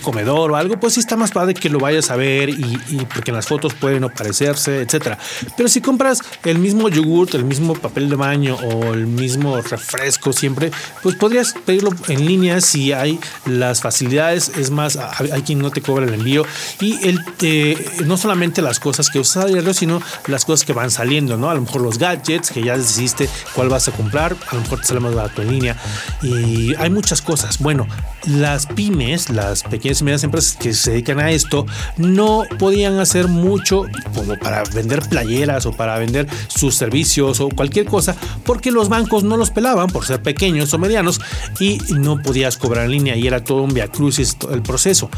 comedor 0.02 0.52
o 0.52 0.56
algo, 0.56 0.78
pues 0.78 0.94
sí 0.94 1.00
está 1.00 1.16
más 1.16 1.32
padre 1.32 1.54
que 1.54 1.68
lo 1.68 1.78
vayas 1.78 2.10
a 2.10 2.16
ver 2.16 2.48
y, 2.48 2.78
porque 3.12 3.30
en 3.30 3.36
las 3.36 3.46
fotos 3.46 3.74
pueden 3.74 4.00
no 4.00 4.10
parecerse, 4.10 4.82
etcétera. 4.82 5.18
Pero 5.56 5.68
si 5.68 5.80
compras 5.80 6.20
el 6.44 6.58
mismo 6.58 6.88
yogurt, 6.88 7.34
el 7.34 7.44
mismo 7.44 7.74
papel 7.74 8.08
de 8.08 8.16
baño 8.16 8.56
o 8.56 8.94
el 8.94 9.06
mismo 9.06 9.60
refresco 9.60 10.32
siempre, 10.32 10.70
pues 11.02 11.16
podrías 11.16 11.54
pedirlo 11.64 11.90
en 12.08 12.26
línea 12.26 12.60
si 12.60 12.92
hay 12.92 13.18
las 13.46 13.80
facilidades. 13.80 14.52
Es 14.56 14.70
más, 14.70 14.96
hay 14.96 15.42
quien 15.42 15.58
no 15.58 15.70
te 15.70 15.80
cobra 15.80 16.06
el 16.06 16.14
envío 16.14 16.44
y 16.80 17.06
el, 17.06 17.20
eh, 17.42 18.02
no 18.04 18.16
solamente 18.16 18.62
las 18.62 18.80
cosas 18.80 19.10
que 19.10 19.18
usas 19.18 19.44
a 19.44 19.48
diario, 19.48 19.74
sino 19.74 20.00
las 20.26 20.44
cosas 20.44 20.64
que 20.64 20.72
van 20.72 20.90
saliendo, 20.90 21.36
¿no? 21.36 21.50
A 21.50 21.54
lo 21.54 21.62
mejor 21.62 21.80
los 21.80 21.98
gadgets 21.98 22.50
que 22.50 22.62
ya 22.62 22.76
decidiste 22.76 23.28
cuál 23.54 23.68
vas 23.68 23.88
a 23.88 23.92
comprar, 23.92 24.36
a 24.50 24.54
lo 24.54 24.60
mejor 24.62 24.80
te 24.80 24.86
sale 24.86 25.00
más 25.00 25.14
barato 25.14 25.42
en 25.42 25.50
línea 25.50 25.76
y 26.22 26.74
hay 26.76 26.90
muchas 26.90 27.22
cosas. 27.22 27.58
Bueno, 27.58 27.86
las 28.24 28.66
pymes, 28.66 29.30
las 29.30 29.48
las 29.49 29.62
pequeñas 29.62 30.00
y 30.00 30.05
medianas 30.05 30.25
empresas 30.25 30.57
que 30.57 30.75
se 30.75 30.93
dedican 30.93 31.19
a 31.21 31.31
esto 31.31 31.67
no 31.97 32.45
podían 32.59 32.99
hacer 32.99 33.28
mucho 33.28 33.85
como 34.14 34.37
para 34.38 34.62
vender 34.75 35.00
playeras 35.09 35.67
o 35.67 35.73
para 35.73 35.99
vender 35.99 36.26
sus 36.49 36.75
servicios 36.75 37.40
o 37.40 37.49
cualquier 37.49 37.87
cosa 37.87 38.17
porque 38.45 38.71
los 38.71 38.88
bancos 38.88 39.25
no 39.25 39.37
los 39.37 39.50
pelaban 39.50 39.88
por 39.88 40.05
ser 40.05 40.23
pequeños 40.23 40.73
o 40.75 40.78
medianos 40.78 41.21
y 41.61 41.78
no 41.90 42.21
podías 42.23 42.57
cobrar 42.57 42.85
en 42.87 42.93
línea 42.93 43.17
y 43.17 43.26
era 43.26 43.43
todo 43.43 43.62
un 43.62 43.75
via 43.75 43.88
crucis 43.88 44.37
el 44.50 44.62
proceso. 44.62 45.11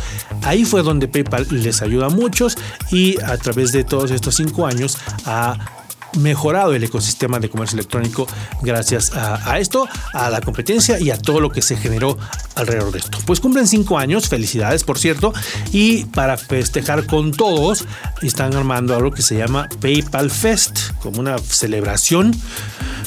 Ahí 0.43 0.65
fue 0.65 0.83
donde 0.83 1.09
PayPal 1.09 1.47
les 1.51 1.83
ayuda 1.83 2.07
a 2.07 2.11
muchos 2.11 2.57
y 2.91 3.21
a 3.23 3.37
través 3.37 3.73
de 3.73 3.85
todos 3.85 4.11
estos 4.11 4.37
cinco 4.37 4.67
años 4.67 4.99
ha 5.25 5.80
mejorado 6.19 6.75
el 6.75 6.85
ecosistema 6.85 7.38
de 7.38 7.49
comercio 7.49 7.76
electrónico 7.76 8.26
gracias 8.62 9.12
a, 9.14 9.59
esto, 9.59 9.88
a 10.12 10.31
la 10.31 10.40
competencia 10.40 10.99
y 10.99 11.11
a 11.11 11.19
todo 11.19 11.40
lo 11.40 11.50
que 11.50 11.62
se 11.62 11.76
generó 11.76 12.19
alrededor 12.55 12.93
de 12.93 12.99
esto. 12.99 13.19
Pues 13.26 13.40
cumplen 13.40 13.67
cinco 13.67 13.99
años, 13.99 14.29
felicidades 14.29 14.85
por 14.85 14.99
cierto, 14.99 15.33
y 15.73 16.05
para 16.07 16.37
festejar 16.37 17.07
con 17.07 17.33
todos 17.33 17.85
están 18.23 18.55
armando 18.55 18.95
algo 18.95 19.11
que 19.11 19.23
se 19.23 19.37
llama 19.37 19.69
PayPal 19.81 20.31
Fest, 20.31 20.90
como 21.02 21.21
una 21.21 21.38
celebración. 21.38 22.31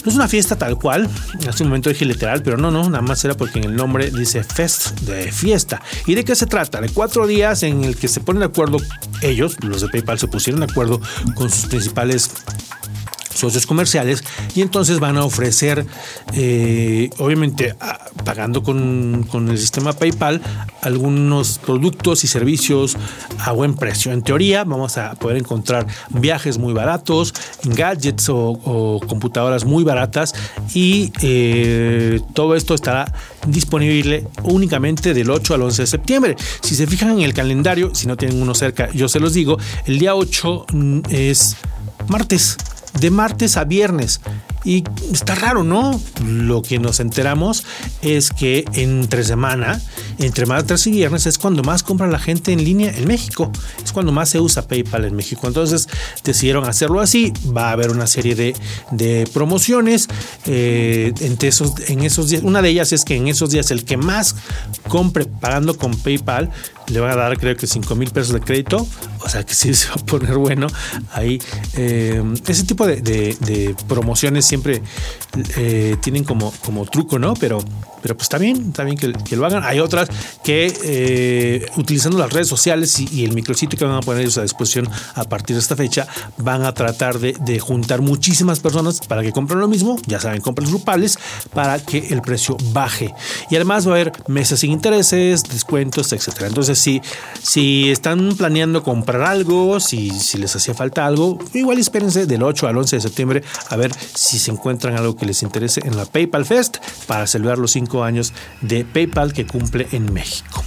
No 0.03 0.10
es 0.10 0.15
una 0.15 0.27
fiesta 0.27 0.57
tal 0.57 0.77
cual, 0.77 1.10
hace 1.48 1.63
un 1.63 1.69
momento 1.69 1.89
dije 1.89 2.05
literal, 2.05 2.43
pero 2.43 2.57
no, 2.57 2.72
no, 2.72 2.89
nada 2.89 3.01
más 3.01 3.24
era 3.24 3.36
porque 3.36 3.60
en 3.60 3.65
el 3.65 3.75
nombre 3.75 4.12
dice 4.12 4.43
Fest 4.43 5.00
de 5.01 5.31
fiesta. 5.31 5.81
¿Y 6.05 6.15
de 6.15 6.25
qué 6.25 6.36
se 6.36 6.45
trata? 6.45 6.81
De 6.81 6.89
cuatro 6.89 7.27
días 7.27 7.63
en 7.63 7.83
el 7.83 7.95
que 7.95 8.07
se 8.07 8.19
ponen 8.19 8.41
de 8.41 8.48
acuerdo 8.48 8.77
ellos, 9.22 9.57
los 9.62 9.81
de 9.81 9.88
PayPal 9.89 10.19
se 10.19 10.27
pusieron 10.27 10.60
de 10.60 10.67
acuerdo 10.72 11.00
con 11.36 11.50
sus 11.50 11.67
principales 11.67 12.31
socios 13.33 13.65
comerciales 13.65 14.23
y 14.55 14.61
entonces 14.61 14.99
van 14.99 15.17
a 15.17 15.23
ofrecer, 15.23 15.85
eh, 16.33 17.09
obviamente 17.17 17.75
pagando 18.23 18.63
con, 18.63 19.25
el 19.49 19.57
sistema 19.57 19.93
PayPal, 19.93 20.41
algunos 20.81 21.57
productos 21.59 22.23
y 22.23 22.27
servicios 22.27 22.97
a 23.39 23.51
buen 23.51 23.75
precio. 23.75 24.11
En 24.11 24.21
teoría 24.21 24.63
vamos 24.63 24.97
a 24.97 25.15
poder 25.15 25.37
encontrar 25.37 25.87
viajes 26.09 26.57
muy 26.57 26.73
baratos, 26.73 27.33
gadgets 27.63 28.29
o, 28.29 28.99
computadoras 29.07 29.65
muy 29.65 29.83
baratas 29.83 30.33
y 30.73 31.11
eh, 31.21 32.21
todo 32.33 32.55
esto 32.55 32.73
estará 32.73 33.11
disponible 33.47 34.27
únicamente 34.43 35.13
del 35.13 35.29
8 35.29 35.55
al 35.55 35.61
11 35.63 35.81
de 35.81 35.87
septiembre. 35.87 36.35
Si 36.61 36.75
se 36.75 36.87
fijan 36.87 37.11
en 37.11 37.21
el 37.21 37.33
calendario, 37.33 37.93
si 37.93 38.07
no 38.07 38.17
tienen 38.17 38.41
uno 38.41 38.53
cerca, 38.55 38.89
yo 38.91 39.07
se 39.09 39.19
los 39.19 39.33
digo, 39.33 39.57
el 39.85 39.99
día 39.99 40.15
8 40.15 40.65
mm, 40.71 40.99
es 41.09 41.57
martes 42.07 42.57
de 43.00 43.12
martes 43.12 43.57
a 43.57 43.63
viernes. 43.63 44.21
Y 44.63 44.84
está 45.12 45.36
raro, 45.36 45.63
¿no? 45.63 46.00
Lo 46.25 46.62
que 46.62 46.79
nos 46.79 47.00
enteramos 47.00 47.65
es 48.01 48.32
que 48.32 48.65
entre 48.74 49.24
semana, 49.24 49.82
entre 50.20 50.46
martes 50.46 50.88
y 50.88 50.91
viernes, 50.91 51.25
es 51.25 51.38
cuando 51.38 51.63
más 51.63 51.84
compra 51.84 52.08
la 52.08 52.20
gente 52.20 52.53
en 52.53 52.63
línea 52.63 52.91
en 52.96 53.08
México. 53.08 53.51
Es 53.84 53.91
cuando 53.91 54.12
más 54.12 54.29
se 54.29 54.39
usa 54.39 54.67
PayPal 54.67 55.05
en 55.05 55.15
México. 55.15 55.48
Entonces 55.48 55.88
decidieron 56.24 56.65
hacerlo 56.65 57.00
así. 57.00 57.34
Va 57.55 57.70
a 57.70 57.72
haber 57.74 57.91
una 57.91 58.08
serie 58.08 58.36
de, 58.36 59.27
promociones. 59.34 60.08
Eh, 60.46 61.13
entre 61.22 61.50
esos, 61.50 61.74
en 61.88 62.03
esos 62.03 62.29
días, 62.29 62.43
una 62.43 62.62
de 62.62 62.70
ellas 62.70 62.93
es 62.93 63.03
que 63.05 63.15
en 63.15 63.27
esos 63.27 63.50
días 63.50 63.72
el 63.72 63.84
que 63.84 63.98
más 63.98 64.36
compre 64.88 65.25
pagando 65.25 65.77
con 65.77 65.96
PayPal 65.96 66.50
le 66.88 67.00
van 67.00 67.12
a 67.12 67.15
dar 67.15 67.38
creo 67.38 67.55
que 67.55 67.67
5 67.67 67.96
mil 67.96 68.10
pesos 68.12 68.34
de 68.34 68.41
crédito, 68.41 68.86
o 69.22 69.29
sea 69.29 69.43
que 69.46 69.53
sí 69.53 69.74
se 69.74 69.88
va 69.89 69.96
a 69.96 70.05
poner 70.05 70.38
bueno 70.38 70.67
ahí. 71.12 71.41
Eh, 71.75 72.22
ese 72.48 72.63
tipo 72.63 72.86
de, 72.86 73.75
promociones 73.88 74.46
siempre 74.53 74.83
eh, 75.57 75.95
tienen 76.00 76.24
como, 76.24 76.53
como 76.63 76.86
truco, 76.86 77.17
¿no? 77.17 77.33
Pero 77.33 77.57
pero 78.03 78.15
pues 78.15 78.25
está 78.25 78.38
bien, 78.38 78.67
está 78.67 78.83
bien 78.83 78.98
que, 78.98 79.36
lo 79.38 79.45
hagan. 79.45 79.63
Hay 79.63 79.79
otras 79.79 80.10
que 80.43 80.72
eh, 80.83 81.65
utilizando 81.77 82.17
las 82.17 82.31
redes 82.33 82.50
sociales 82.50 83.00
y, 83.00 83.24
el 83.24 83.31
micrositio 83.31 83.79
que 83.79 83.86
van 83.86 83.95
a 83.95 84.01
poner 84.01 84.24
ellos 84.24 84.38
a 84.38 84.41
disposición 84.41 84.89
a 85.15 85.24
partir 85.24 85.55
de 85.55 85.62
esta 85.62 85.77
fecha, 85.77 86.05
van 86.38 86.65
a 86.65 86.74
tratar 86.74 87.17
de, 87.17 87.60
juntar 87.60 88.01
muchísimas 88.01 88.60
personas 88.60 89.00
para 89.00 89.22
que 89.22 89.31
compren 89.31 89.62
lo 89.62 89.69
mismo, 89.69 89.95
ya 90.05 90.19
saben, 90.19 90.41
compren 90.41 90.67
grupales, 90.69 91.17
para 91.53 91.79
que 91.79 92.10
el 92.10 92.22
precio 92.22 92.57
baje. 92.74 93.13
Y 93.50 93.55
además 93.55 93.88
va 93.88 93.91
a 93.91 93.95
haber 93.95 94.12
mesas 94.27 94.60
sin 94.60 94.72
intereses, 94.72 95.43
descuentos, 95.43 96.12
etcétera. 96.12 96.48
Entonces, 96.48 96.77
si, 96.77 97.01
si 97.41 97.89
están 97.89 98.36
planeando 98.36 98.83
comprar 98.83 99.22
algo, 99.22 99.79
si, 99.79 100.10
si 100.10 100.38
les 100.38 100.53
hacía 100.53 100.74
falta 100.74 101.05
algo, 101.05 101.39
igual 101.53 101.77
espérense 101.77 102.25
del 102.25 102.43
8 102.43 102.67
al 102.67 102.77
11 102.77 102.98
de 102.98 103.01
septiembre 103.01 103.43
a 103.69 103.77
ver 103.77 103.93
si 104.13 104.39
se 104.39 104.51
encuentran 104.51 104.98
algo 104.98 105.15
que 105.15 105.25
les 105.25 105.41
interese 105.41 105.79
en 105.86 105.95
la 105.95 106.05
PayPal 106.05 106.45
Fest 106.45 106.77
para 107.07 107.27
celebrar 107.27 107.57
los 107.57 107.77
años 108.01 108.33
de 108.62 108.85
PayPal 108.85 109.33
que 109.33 109.45
cumple 109.45 109.89
en 109.91 110.13
México. 110.13 110.63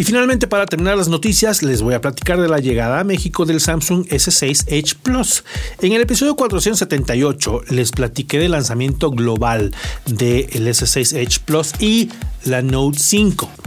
Y 0.00 0.02
finalmente, 0.04 0.46
para 0.46 0.64
terminar 0.64 0.96
las 0.96 1.08
noticias, 1.08 1.62
les 1.62 1.82
voy 1.82 1.92
a 1.92 2.00
platicar 2.00 2.40
de 2.40 2.48
la 2.48 2.58
llegada 2.58 3.00
a 3.00 3.04
México 3.04 3.44
del 3.44 3.60
Samsung 3.60 4.06
S6 4.06 4.64
Edge 4.68 4.94
Plus. 4.94 5.44
En 5.82 5.92
el 5.92 6.00
episodio 6.00 6.36
478 6.36 7.64
les 7.68 7.90
platiqué 7.90 8.38
del 8.38 8.52
lanzamiento 8.52 9.10
global 9.10 9.74
del 10.06 10.46
S6 10.48 11.18
Edge 11.18 11.40
Plus 11.44 11.74
y 11.80 12.08
la 12.46 12.62
Note 12.62 12.98
5. 12.98 13.59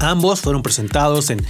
Ambos 0.00 0.40
fueron 0.40 0.62
presentados 0.62 1.30
en, 1.30 1.46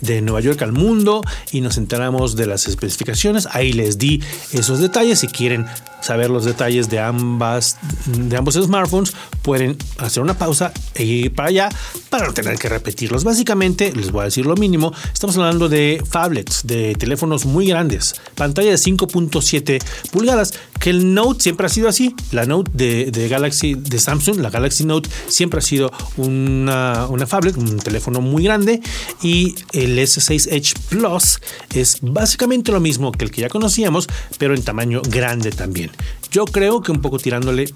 de 0.00 0.20
Nueva 0.22 0.40
York 0.40 0.60
al 0.62 0.72
mundo 0.72 1.22
y 1.50 1.60
nos 1.60 1.76
enteramos 1.78 2.36
de 2.36 2.46
las 2.46 2.66
especificaciones. 2.66 3.48
Ahí 3.50 3.72
les 3.72 3.98
di 3.98 4.22
esos 4.52 4.80
detalles. 4.80 5.20
Si 5.20 5.28
quieren 5.28 5.66
saber 6.00 6.30
los 6.30 6.44
detalles 6.44 6.88
de, 6.88 6.98
ambas, 7.00 7.76
de 8.06 8.36
ambos 8.36 8.54
smartphones, 8.54 9.12
pueden 9.42 9.76
hacer 9.98 10.22
una 10.22 10.34
pausa 10.34 10.72
e 10.94 11.04
ir 11.04 11.34
para 11.34 11.48
allá 11.48 11.68
para 12.08 12.26
no 12.26 12.32
tener 12.32 12.58
que 12.58 12.68
repetirlos. 12.68 13.24
Básicamente, 13.24 13.92
les 13.92 14.10
voy 14.10 14.22
a 14.22 14.24
decir 14.24 14.46
lo 14.46 14.54
mínimo. 14.56 14.92
Estamos 15.12 15.36
hablando 15.36 15.68
de 15.68 16.02
phablets, 16.08 16.66
de 16.66 16.94
teléfonos 16.94 17.44
muy 17.46 17.66
grandes, 17.66 18.14
pantalla 18.34 18.70
de 18.70 18.76
5.7 18.76 19.82
pulgadas, 20.10 20.54
que 20.78 20.90
el 20.90 21.14
Note 21.14 21.42
siempre 21.42 21.66
ha 21.66 21.68
sido 21.68 21.88
así. 21.88 22.14
La 22.32 22.46
Note 22.46 22.70
de, 22.74 23.28
Galaxy, 23.28 23.74
de 23.74 23.98
Samsung, 23.98 24.38
la 24.38 24.50
Galaxy 24.50 24.84
Note, 24.84 25.08
siempre 25.28 25.58
ha 25.58 25.62
sido 25.62 25.92
una, 26.16 27.06
una 27.08 27.26
phablet, 27.26 27.56
un 27.56 27.79
teléfono 27.80 28.20
muy 28.20 28.44
grande. 28.44 28.80
Y 29.22 29.54
el 29.72 29.98
S6 29.98 30.52
Edge 30.52 30.74
Plus 30.88 31.40
es 31.74 31.98
básicamente 32.00 32.72
lo 32.72 32.80
mismo 32.80 33.12
que 33.12 33.24
el 33.24 33.30
que 33.30 33.42
ya 33.42 33.48
conocíamos, 33.48 34.08
pero 34.38 34.54
en 34.54 34.62
tamaño 34.62 35.02
grande 35.08 35.50
también. 35.50 35.90
Yo 36.30 36.44
creo 36.44 36.82
que 36.82 36.92
un 36.92 37.00
poco 37.00 37.18
tirándole 37.18 37.72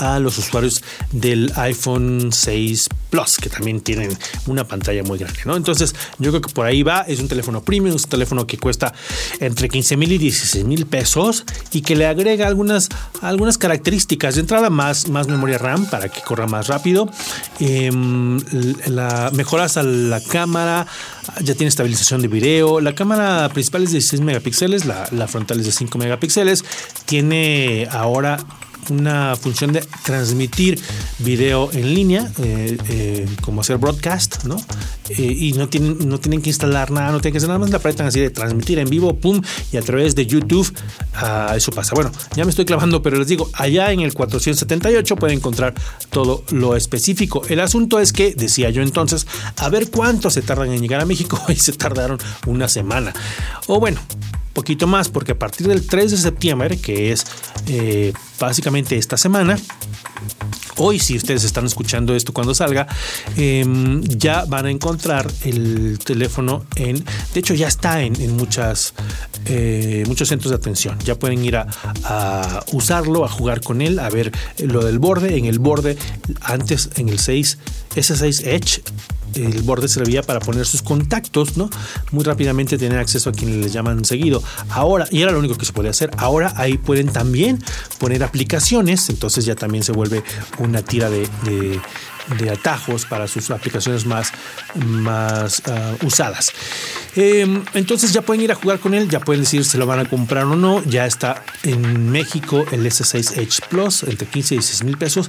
a 0.00 0.18
los 0.18 0.38
usuarios 0.38 0.82
del 1.12 1.52
iPhone 1.56 2.30
6 2.32 2.88
Plus, 3.10 3.36
que 3.38 3.50
también 3.50 3.80
tienen 3.80 4.16
una 4.46 4.66
pantalla 4.66 5.02
muy 5.02 5.18
grande, 5.18 5.40
¿no? 5.44 5.56
Entonces, 5.56 5.96
yo 6.18 6.30
creo 6.30 6.40
que 6.40 6.52
por 6.52 6.66
ahí 6.66 6.84
va. 6.84 7.00
Es 7.00 7.18
un 7.18 7.26
teléfono 7.26 7.60
premium, 7.60 7.96
es 7.96 8.04
un 8.04 8.10
teléfono 8.10 8.46
que 8.46 8.56
cuesta 8.56 8.94
entre 9.40 9.68
15 9.68 9.96
mil 9.96 10.12
y 10.12 10.18
16 10.18 10.64
mil 10.64 10.86
pesos 10.86 11.44
y 11.72 11.82
que 11.82 11.96
le 11.96 12.06
agrega 12.06 12.46
algunas, 12.46 12.88
algunas 13.20 13.58
características. 13.58 14.36
De 14.36 14.42
entrada, 14.42 14.70
más, 14.70 15.08
más 15.08 15.26
memoria 15.26 15.58
RAM 15.58 15.86
para 15.86 16.08
que 16.08 16.20
corra 16.20 16.46
más 16.46 16.68
rápido. 16.68 17.10
Em, 17.58 18.38
mejoras 19.32 19.76
a 19.76 19.82
la 19.82 20.22
cámara, 20.22 20.86
ya 21.42 21.54
tiene 21.54 21.68
estabilización 21.68 22.22
de 22.22 22.28
video. 22.28 22.80
La 22.80 22.94
cámara 22.94 23.48
principal 23.52 23.82
es 23.82 23.90
de 23.90 23.94
16 23.94 24.22
megapíxeles, 24.22 24.84
la, 24.86 25.08
la 25.10 25.26
frontal 25.26 25.58
es 25.58 25.66
de 25.66 25.72
5 25.72 25.98
megapíxeles. 25.98 26.64
Tiene 27.06 27.88
ahora 27.90 28.38
una 28.90 29.36
función 29.36 29.72
de 29.72 29.82
transmitir 30.04 30.80
video 31.18 31.70
en 31.72 31.94
línea, 31.94 32.30
eh, 32.38 32.76
eh, 32.88 33.28
como 33.42 33.60
hacer 33.60 33.78
broadcast, 33.78 34.44
¿no? 34.44 34.56
Eh, 35.08 35.22
y 35.22 35.52
no 35.54 35.68
tienen, 35.68 36.08
no 36.08 36.18
tienen 36.18 36.42
que 36.42 36.50
instalar 36.50 36.90
nada, 36.90 37.12
no 37.12 37.20
tienen 37.20 37.32
que 37.32 37.38
hacer 37.38 37.48
nada 37.48 37.58
más, 37.58 37.70
la 37.70 37.78
apretan 37.78 38.06
así 38.06 38.20
de 38.20 38.30
transmitir 38.30 38.78
en 38.78 38.88
vivo, 38.88 39.16
pum, 39.16 39.40
y 39.72 39.76
a 39.76 39.82
través 39.82 40.14
de 40.14 40.26
YouTube, 40.26 40.72
ah, 41.14 41.54
eso 41.56 41.72
pasa. 41.72 41.94
Bueno, 41.94 42.12
ya 42.36 42.44
me 42.44 42.50
estoy 42.50 42.64
clavando, 42.64 43.02
pero 43.02 43.18
les 43.18 43.28
digo, 43.28 43.50
allá 43.54 43.92
en 43.92 44.00
el 44.00 44.14
478 44.14 45.16
pueden 45.16 45.38
encontrar 45.38 45.74
todo 46.10 46.44
lo 46.50 46.76
específico. 46.76 47.42
El 47.48 47.60
asunto 47.60 47.98
es 47.98 48.12
que, 48.12 48.34
decía 48.34 48.70
yo 48.70 48.82
entonces, 48.82 49.26
a 49.56 49.68
ver 49.68 49.90
cuánto 49.90 50.30
se 50.30 50.42
tardan 50.42 50.72
en 50.72 50.80
llegar 50.80 51.00
a 51.00 51.06
México 51.06 51.40
y 51.48 51.56
se 51.56 51.72
tardaron 51.72 52.18
una 52.46 52.68
semana. 52.68 53.12
O 53.66 53.80
bueno, 53.80 54.00
poquito 54.60 54.86
más, 54.86 55.08
porque 55.08 55.32
a 55.32 55.38
partir 55.38 55.66
del 55.66 55.86
3 55.86 56.10
de 56.10 56.16
septiembre, 56.18 56.76
que 56.76 57.12
es 57.12 57.24
eh, 57.66 58.12
básicamente 58.38 58.94
esta 58.98 59.16
semana, 59.16 59.58
hoy 60.76 60.98
si 60.98 61.16
ustedes 61.16 61.44
están 61.44 61.64
escuchando 61.64 62.14
esto 62.14 62.34
cuando 62.34 62.54
salga, 62.54 62.86
em, 63.38 64.02
ya 64.02 64.44
van 64.44 64.66
a 64.66 64.70
encontrar 64.70 65.32
el 65.46 65.98
teléfono 65.98 66.66
en, 66.76 67.02
de 67.32 67.40
hecho 67.40 67.54
ya 67.54 67.68
está 67.68 68.02
en, 68.02 68.36
muchas, 68.36 68.92
eh, 69.46 70.04
muchos 70.06 70.28
centros 70.28 70.50
de 70.50 70.56
atención, 70.56 70.98
ya 71.06 71.14
pueden 71.14 71.42
ir 71.42 71.56
a, 71.56 71.66
a, 72.04 72.62
usarlo, 72.72 73.24
a 73.24 73.28
jugar 73.30 73.62
con 73.62 73.80
él, 73.80 73.98
a 73.98 74.10
ver 74.10 74.30
lo 74.58 74.84
del 74.84 74.98
borde, 74.98 75.38
en 75.38 75.46
el 75.46 75.58
borde, 75.58 75.96
antes 76.42 76.90
en 76.96 77.08
el 77.08 77.18
6, 77.18 77.56
S6 77.96 78.46
Edge 78.46 78.82
el 79.34 79.62
borde 79.62 79.88
servía 79.88 80.22
para 80.22 80.40
poner 80.40 80.66
sus 80.66 80.82
contactos, 80.82 81.56
¿no? 81.56 81.70
Muy 82.12 82.24
rápidamente 82.24 82.78
tener 82.78 82.98
acceso 82.98 83.30
a 83.30 83.32
quienes 83.32 83.56
les 83.56 83.72
llaman 83.72 84.04
seguido. 84.04 84.42
Ahora, 84.70 85.06
y 85.10 85.22
era 85.22 85.32
lo 85.32 85.38
único 85.38 85.56
que 85.56 85.66
se 85.66 85.72
podía 85.72 85.90
hacer, 85.90 86.10
ahora 86.16 86.52
ahí 86.56 86.78
pueden 86.78 87.08
también 87.08 87.62
poner 87.98 88.22
aplicaciones, 88.22 89.08
entonces 89.10 89.44
ya 89.44 89.54
también 89.54 89.84
se 89.84 89.92
vuelve 89.92 90.22
una 90.58 90.82
tira 90.82 91.10
de, 91.10 91.28
de 91.44 91.80
atajos 92.52 93.06
para 93.06 93.26
sus 93.26 93.50
aplicaciones 93.50 94.06
más, 94.06 94.32
más 94.74 95.62
ah, 95.66 95.94
usadas. 96.02 96.52
Em, 97.16 97.62
entonces 97.74 98.12
ya 98.12 98.22
pueden 98.22 98.42
ir 98.42 98.52
a 98.52 98.54
jugar 98.54 98.78
con 98.78 98.94
él, 98.94 99.08
ya 99.08 99.20
pueden 99.20 99.42
decir 99.42 99.64
si 99.64 99.78
lo 99.78 99.86
van 99.86 99.98
a 99.98 100.04
comprar 100.04 100.44
o 100.44 100.56
no. 100.56 100.82
Ya 100.84 101.06
está 101.06 101.42
en 101.62 102.10
México 102.10 102.64
el 102.70 102.86
S6 102.86 103.38
Edge 103.38 103.60
Plus 103.68 104.04
entre 104.04 104.26
15 104.26 104.54
y 104.54 104.58
16 104.58 104.84
mil 104.84 104.96
pesos. 104.96 105.26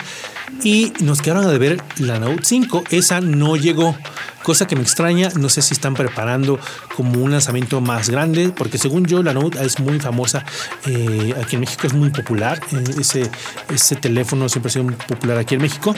Y 0.64 0.94
nos 1.00 1.22
quedaron 1.22 1.46
a 1.46 1.52
deber 1.52 1.82
la 1.98 2.20
Note 2.20 2.42
5. 2.44 2.84
Esa 2.92 3.22
no 3.22 3.56
llegó, 3.56 3.98
cosa 4.44 4.68
que 4.68 4.76
me 4.76 4.84
extraña. 4.84 5.30
No 5.36 5.50
sé 5.50 5.62
si 5.62 5.74
están 5.74 5.96
preparando 5.96 6.60
como 6.96 7.20
un 7.24 7.32
lanzamiento 7.32 7.82
más 7.82 8.10
grande, 8.10 8.50
porque 8.56 8.78
según 8.78 9.06
yo 9.06 9.24
la 9.24 9.34
Note 9.34 9.64
es 9.64 9.80
muy 9.80 10.00
famosa. 10.00 10.46
Eh, 10.86 11.34
aquí 11.42 11.56
en 11.56 11.62
México 11.62 11.88
es 11.88 11.94
muy 11.94 12.10
popular. 12.10 12.62
Eh, 12.72 12.84
ese, 13.00 13.30
ese 13.74 13.96
teléfono 13.96 14.50
siempre 14.50 14.70
ha 14.70 14.74
sido 14.74 14.86
popular 15.08 15.38
aquí 15.38 15.56
en 15.56 15.62
México 15.62 15.96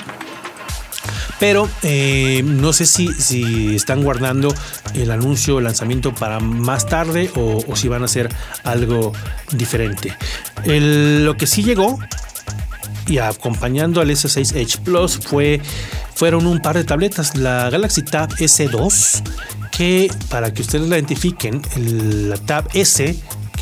pero 1.40 1.70
eh, 1.82 2.42
no 2.46 2.74
sé 2.74 2.86
si, 2.86 3.14
si 3.14 3.76
están 3.76 4.04
guardando 4.04 4.54
el 4.94 5.12
anuncio 5.12 5.58
el 5.58 5.66
lanzamiento 5.66 6.14
para 6.14 6.40
más 6.40 6.88
tarde 6.88 7.32
o, 7.36 7.76
si 7.76 7.88
van 7.88 8.02
a 8.04 8.06
hacer 8.06 8.30
algo 8.64 9.14
diferente. 9.52 10.16
lo 10.66 11.36
que 11.36 11.48
sí 11.48 11.64
llegó 11.64 12.00
y 13.08 13.18
acompañando 13.18 14.02
al 14.02 14.10
S6 14.10 14.56
Edge 14.56 14.78
Plus 14.80 15.20
fue, 15.20 15.62
fueron 16.16 16.48
un 16.48 16.62
par 16.62 16.78
de 16.78 16.84
tabletas, 16.84 17.36
la 17.36 17.70
Galaxy 17.70 18.04
Tab 18.04 18.30
S2, 18.30 19.22
que 19.72 20.10
para 20.30 20.54
que 20.54 20.62
ustedes 20.62 20.88
la 20.88 20.98
identifiquen, 20.98 21.62
la 22.30 22.38
Tab 22.38 22.68
S 22.74 23.16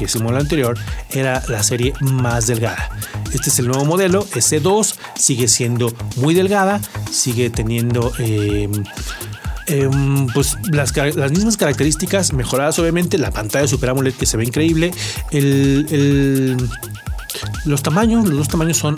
que 0.07 0.17
el 0.17 0.23
modelo 0.23 0.39
anterior, 0.39 0.77
era 1.11 1.43
la 1.47 1.61
serie 1.63 1.93
más 1.99 2.47
delgada. 2.47 2.89
Este 3.33 3.49
es 3.49 3.59
el 3.59 3.67
nuevo 3.67 3.85
modelo, 3.85 4.25
S2, 4.25 4.95
sigue 5.15 5.47
siendo 5.47 5.93
muy 6.17 6.33
delgada, 6.33 6.81
sigue 7.11 7.49
teniendo... 7.49 8.11
Em, 8.19 8.71
em, 9.67 10.27
pues 10.33 10.57
las, 10.71 10.93
mismas 11.31 11.57
características 11.57 12.33
mejoradas. 12.33 12.79
Obviamente 12.79 13.17
la 13.17 13.31
pantalla 13.31 13.67
Super 13.67 13.91
AMOLED 13.91 14.13
que 14.13 14.25
se 14.25 14.37
ve 14.37 14.45
increíble. 14.45 14.91
El 15.31 16.57
los 17.65 17.83
tamaños, 17.83 18.27
los 18.27 18.37
dos 18.37 18.47
tamaños 18.47 18.77
son 18.77 18.95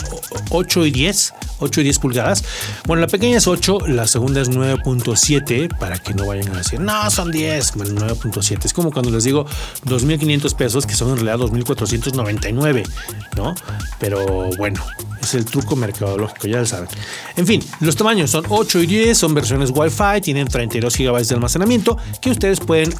8 0.49 0.85
y 0.85 0.91
10, 0.91 1.33
8 1.59 1.81
y 1.81 1.83
10 1.83 1.99
pulgadas. 1.99 2.43
Bueno, 2.85 3.01
la 3.01 3.07
pequeña 3.07 3.37
es 3.37 3.47
8, 3.47 3.87
la 3.87 4.07
segunda 4.07 4.41
es 4.41 4.49
9.7, 4.49 5.77
para 5.77 5.97
que 5.97 6.13
no 6.13 6.25
vayan 6.25 6.53
a 6.53 6.57
decir, 6.57 6.79
no, 6.79 7.09
son 7.09 7.31
10, 7.31 7.75
bueno, 7.75 8.01
9.7. 8.07 8.65
Es 8.65 8.73
como 8.73 8.91
cuando 8.91 9.11
les 9.11 9.23
digo 9.23 9.45
2.500 9.85 10.55
pesos, 10.55 10.85
que 10.85 10.95
son 10.95 11.09
en 11.09 11.25
realidad 11.25 11.45
2.499, 11.47 12.87
¿no? 13.35 13.55
Pero 13.99 14.49
bueno, 14.57 14.83
es 15.21 15.33
el 15.33 15.45
truco 15.45 15.75
mercadológico, 15.75 16.47
ya 16.47 16.59
lo 16.59 16.65
saben. 16.65 16.87
En 17.35 17.47
fin, 17.47 17.63
los 17.79 17.95
tamaños 17.95 18.31
son 18.31 18.45
8 18.47 18.79
y 18.81 18.85
10, 18.85 19.17
son 19.17 19.33
versiones 19.33 19.71
Wi-Fi, 19.73 20.21
tienen 20.21 20.47
32 20.47 20.95
GB 20.95 21.25
de 21.25 21.35
almacenamiento 21.35 21.97
que 22.21 22.31
ustedes 22.31 22.59
pueden 22.59 22.93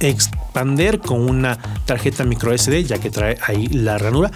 expander 0.00 1.00
con 1.00 1.22
una 1.22 1.58
tarjeta 1.84 2.24
micro 2.24 2.56
SD, 2.56 2.84
ya 2.84 2.98
que 2.98 3.10
trae 3.10 3.38
ahí 3.46 3.66
la 3.68 3.98
ranura 3.98 4.30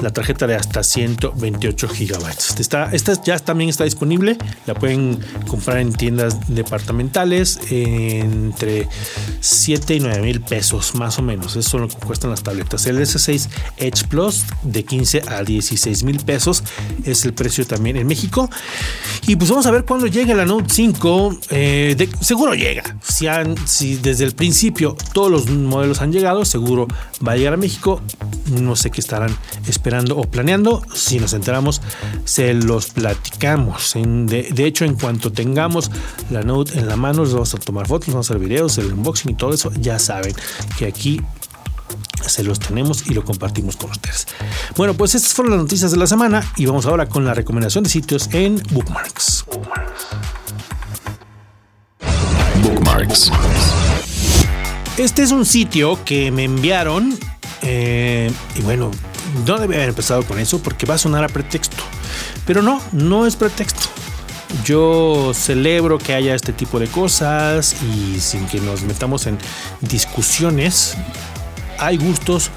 la 0.00 0.10
tarjeta 0.10 0.46
de 0.46 0.54
hasta 0.54 0.82
128 0.82 1.88
gigabytes. 1.88 2.54
Esta, 2.58 2.92
esta 2.92 3.22
ya 3.22 3.38
también 3.38 3.70
está 3.70 3.84
disponible, 3.84 4.36
la 4.66 4.74
pueden 4.74 5.20
comprar 5.46 5.78
en 5.78 5.92
tiendas 5.92 6.36
departamentales 6.48 7.58
entre 7.70 8.88
7 9.40 9.96
y 9.96 10.00
9 10.00 10.22
mil 10.22 10.40
pesos 10.40 10.94
más 10.94 11.18
o 11.18 11.22
menos. 11.22 11.56
Eso 11.56 11.76
es 11.76 11.80
lo 11.82 11.88
que 11.88 12.06
cuestan 12.06 12.30
las 12.30 12.42
tabletas. 12.42 12.86
El 12.86 12.98
S6 12.98 13.48
Edge 13.76 14.06
Plus 14.08 14.44
de 14.62 14.84
15 14.84 15.22
a 15.28 15.42
16 15.42 16.04
mil 16.04 16.18
pesos 16.20 16.62
es 17.04 17.24
el 17.24 17.34
precio 17.34 17.66
también 17.66 17.96
en 17.96 18.06
México. 18.06 18.48
Y 19.26 19.36
pues 19.36 19.50
vamos 19.50 19.66
a 19.66 19.70
ver 19.70 19.84
cuándo 19.84 20.06
llega 20.06 20.34
la 20.34 20.46
Note 20.46 20.72
5. 20.72 21.38
Eh, 21.50 22.08
seguro 22.20 22.54
llega. 22.54 22.96
Si, 23.02 23.26
han, 23.26 23.56
si 23.66 23.96
desde 23.96 24.24
el 24.24 24.32
principio 24.32 24.96
todos 25.12 25.30
los 25.30 25.50
modelos 25.50 26.00
han 26.00 26.12
llegado, 26.12 26.44
seguro 26.44 26.88
va 27.26 27.32
a 27.32 27.36
llegar 27.36 27.54
a 27.54 27.56
México. 27.56 28.00
No 28.50 28.76
sé 28.76 28.90
qué 28.90 29.00
estarán 29.00 29.36
esperando 29.66 29.89
o 30.10 30.22
planeando. 30.22 30.82
Si 30.94 31.18
nos 31.18 31.32
enteramos, 31.32 31.80
se 32.24 32.54
los 32.54 32.90
platicamos. 32.90 33.94
De, 33.94 34.64
hecho, 34.64 34.84
en 34.84 34.94
cuanto 34.94 35.32
tengamos 35.32 35.90
la 36.30 36.42
Note 36.42 36.78
en 36.78 36.86
la 36.86 36.96
mano, 36.96 37.24
les 37.24 37.32
vamos 37.32 37.54
a 37.54 37.58
tomar 37.58 37.86
fotos, 37.86 38.08
vamos 38.08 38.30
a 38.30 38.34
hacer 38.34 38.42
videos, 38.42 38.78
el 38.78 38.92
unboxing 38.92 39.32
y 39.32 39.34
todo 39.34 39.52
eso. 39.52 39.72
Ya 39.80 39.98
saben 39.98 40.34
que 40.78 40.86
aquí 40.86 41.20
se 42.26 42.44
los 42.44 42.60
tenemos 42.60 43.06
y 43.06 43.14
lo 43.14 43.24
compartimos 43.24 43.76
con 43.76 43.90
ustedes. 43.90 44.26
Bueno, 44.76 44.94
pues 44.94 45.14
estas 45.14 45.32
fueron 45.32 45.52
las 45.52 45.62
noticias 45.62 45.90
de 45.90 45.96
la 45.96 46.06
semana 46.06 46.44
y 46.56 46.66
vamos 46.66 46.86
ahora 46.86 47.08
con 47.08 47.24
la 47.24 47.34
recomendación 47.34 47.84
de 47.84 47.90
sitios 47.90 48.28
en 48.32 48.62
Bookmarks. 48.70 49.44
Bookmarks. 52.62 53.32
Este 54.96 55.22
es 55.22 55.32
un 55.32 55.46
sitio 55.46 55.98
que 56.04 56.30
me 56.30 56.44
enviaron 56.44 57.18
eh, 57.62 58.30
y 58.56 58.62
bueno, 58.62 58.90
no 59.46 59.58
debe 59.58 59.76
haber 59.76 59.90
empezado 59.90 60.22
con 60.24 60.38
eso 60.38 60.62
porque 60.62 60.86
va 60.86 60.94
a 60.94 60.98
sonar 60.98 61.24
a 61.24 61.28
pretexto. 61.28 61.82
Pero 62.46 62.62
no, 62.62 62.80
no 62.92 63.26
es 63.26 63.36
pretexto. 63.36 63.88
Yo 64.64 65.32
celebro 65.34 65.98
que 65.98 66.14
haya 66.14 66.34
este 66.34 66.52
tipo 66.52 66.80
de 66.80 66.88
cosas 66.88 67.76
y 67.82 68.20
sin 68.20 68.46
que 68.46 68.60
nos 68.60 68.82
metamos 68.82 69.26
en 69.26 69.38
discusiones, 69.80 70.96
hay 71.78 71.96
gustos 71.96 72.50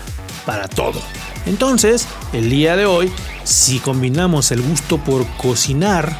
para 0.45 0.67
todo. 0.67 1.01
Entonces, 1.45 2.07
el 2.31 2.49
día 2.49 2.75
de 2.75 2.85
hoy, 2.85 3.11
si 3.43 3.79
combinamos 3.79 4.51
el 4.51 4.61
gusto 4.61 4.97
por 4.97 5.25
cocinar 5.37 6.17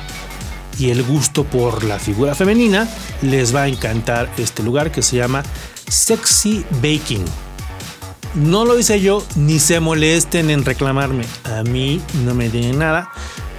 y 0.77 0.89
el 0.89 1.03
gusto 1.03 1.43
por 1.43 1.83
la 1.83 1.99
figura 1.99 2.35
femenina, 2.35 2.87
les 3.21 3.55
va 3.55 3.63
a 3.63 3.67
encantar 3.67 4.29
este 4.37 4.63
lugar 4.63 4.91
que 4.91 5.01
se 5.01 5.17
llama 5.17 5.43
Sexy 5.87 6.65
Baking. 6.81 7.25
No 8.35 8.65
lo 8.65 8.79
hice 8.79 8.99
yo, 8.99 9.23
ni 9.35 9.59
se 9.59 9.79
molesten 9.79 10.49
en 10.49 10.65
reclamarme. 10.65 11.25
A 11.43 11.63
mí 11.63 12.01
no 12.25 12.33
me 12.33 12.49
tienen 12.49 12.79
nada. 12.79 13.11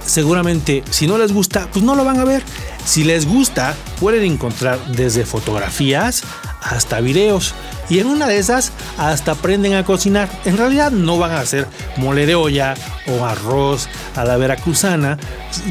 Seguramente, 0.05 0.83
si 0.89 1.07
no 1.07 1.17
les 1.17 1.31
gusta, 1.31 1.67
pues 1.71 1.83
no 1.83 1.95
lo 1.95 2.03
van 2.03 2.19
a 2.19 2.25
ver. 2.25 2.43
Si 2.85 3.03
les 3.03 3.25
gusta, 3.25 3.75
pueden 3.99 4.23
encontrar 4.23 4.79
desde 4.87 5.25
fotografías 5.25 6.23
hasta 6.61 6.99
videos. 6.99 7.55
Y 7.89 7.99
en 7.99 8.07
una 8.07 8.27
de 8.27 8.37
esas 8.37 8.71
hasta 8.97 9.31
aprenden 9.31 9.75
a 9.75 9.85
cocinar. 9.85 10.29
En 10.45 10.57
realidad 10.57 10.91
no 10.91 11.17
van 11.17 11.31
a 11.31 11.39
hacer 11.39 11.67
mole 11.97 12.25
de 12.25 12.35
olla 12.35 12.75
o 13.07 13.25
arroz 13.25 13.87
a 14.15 14.25
la 14.25 14.37
veracruzana. 14.37 15.17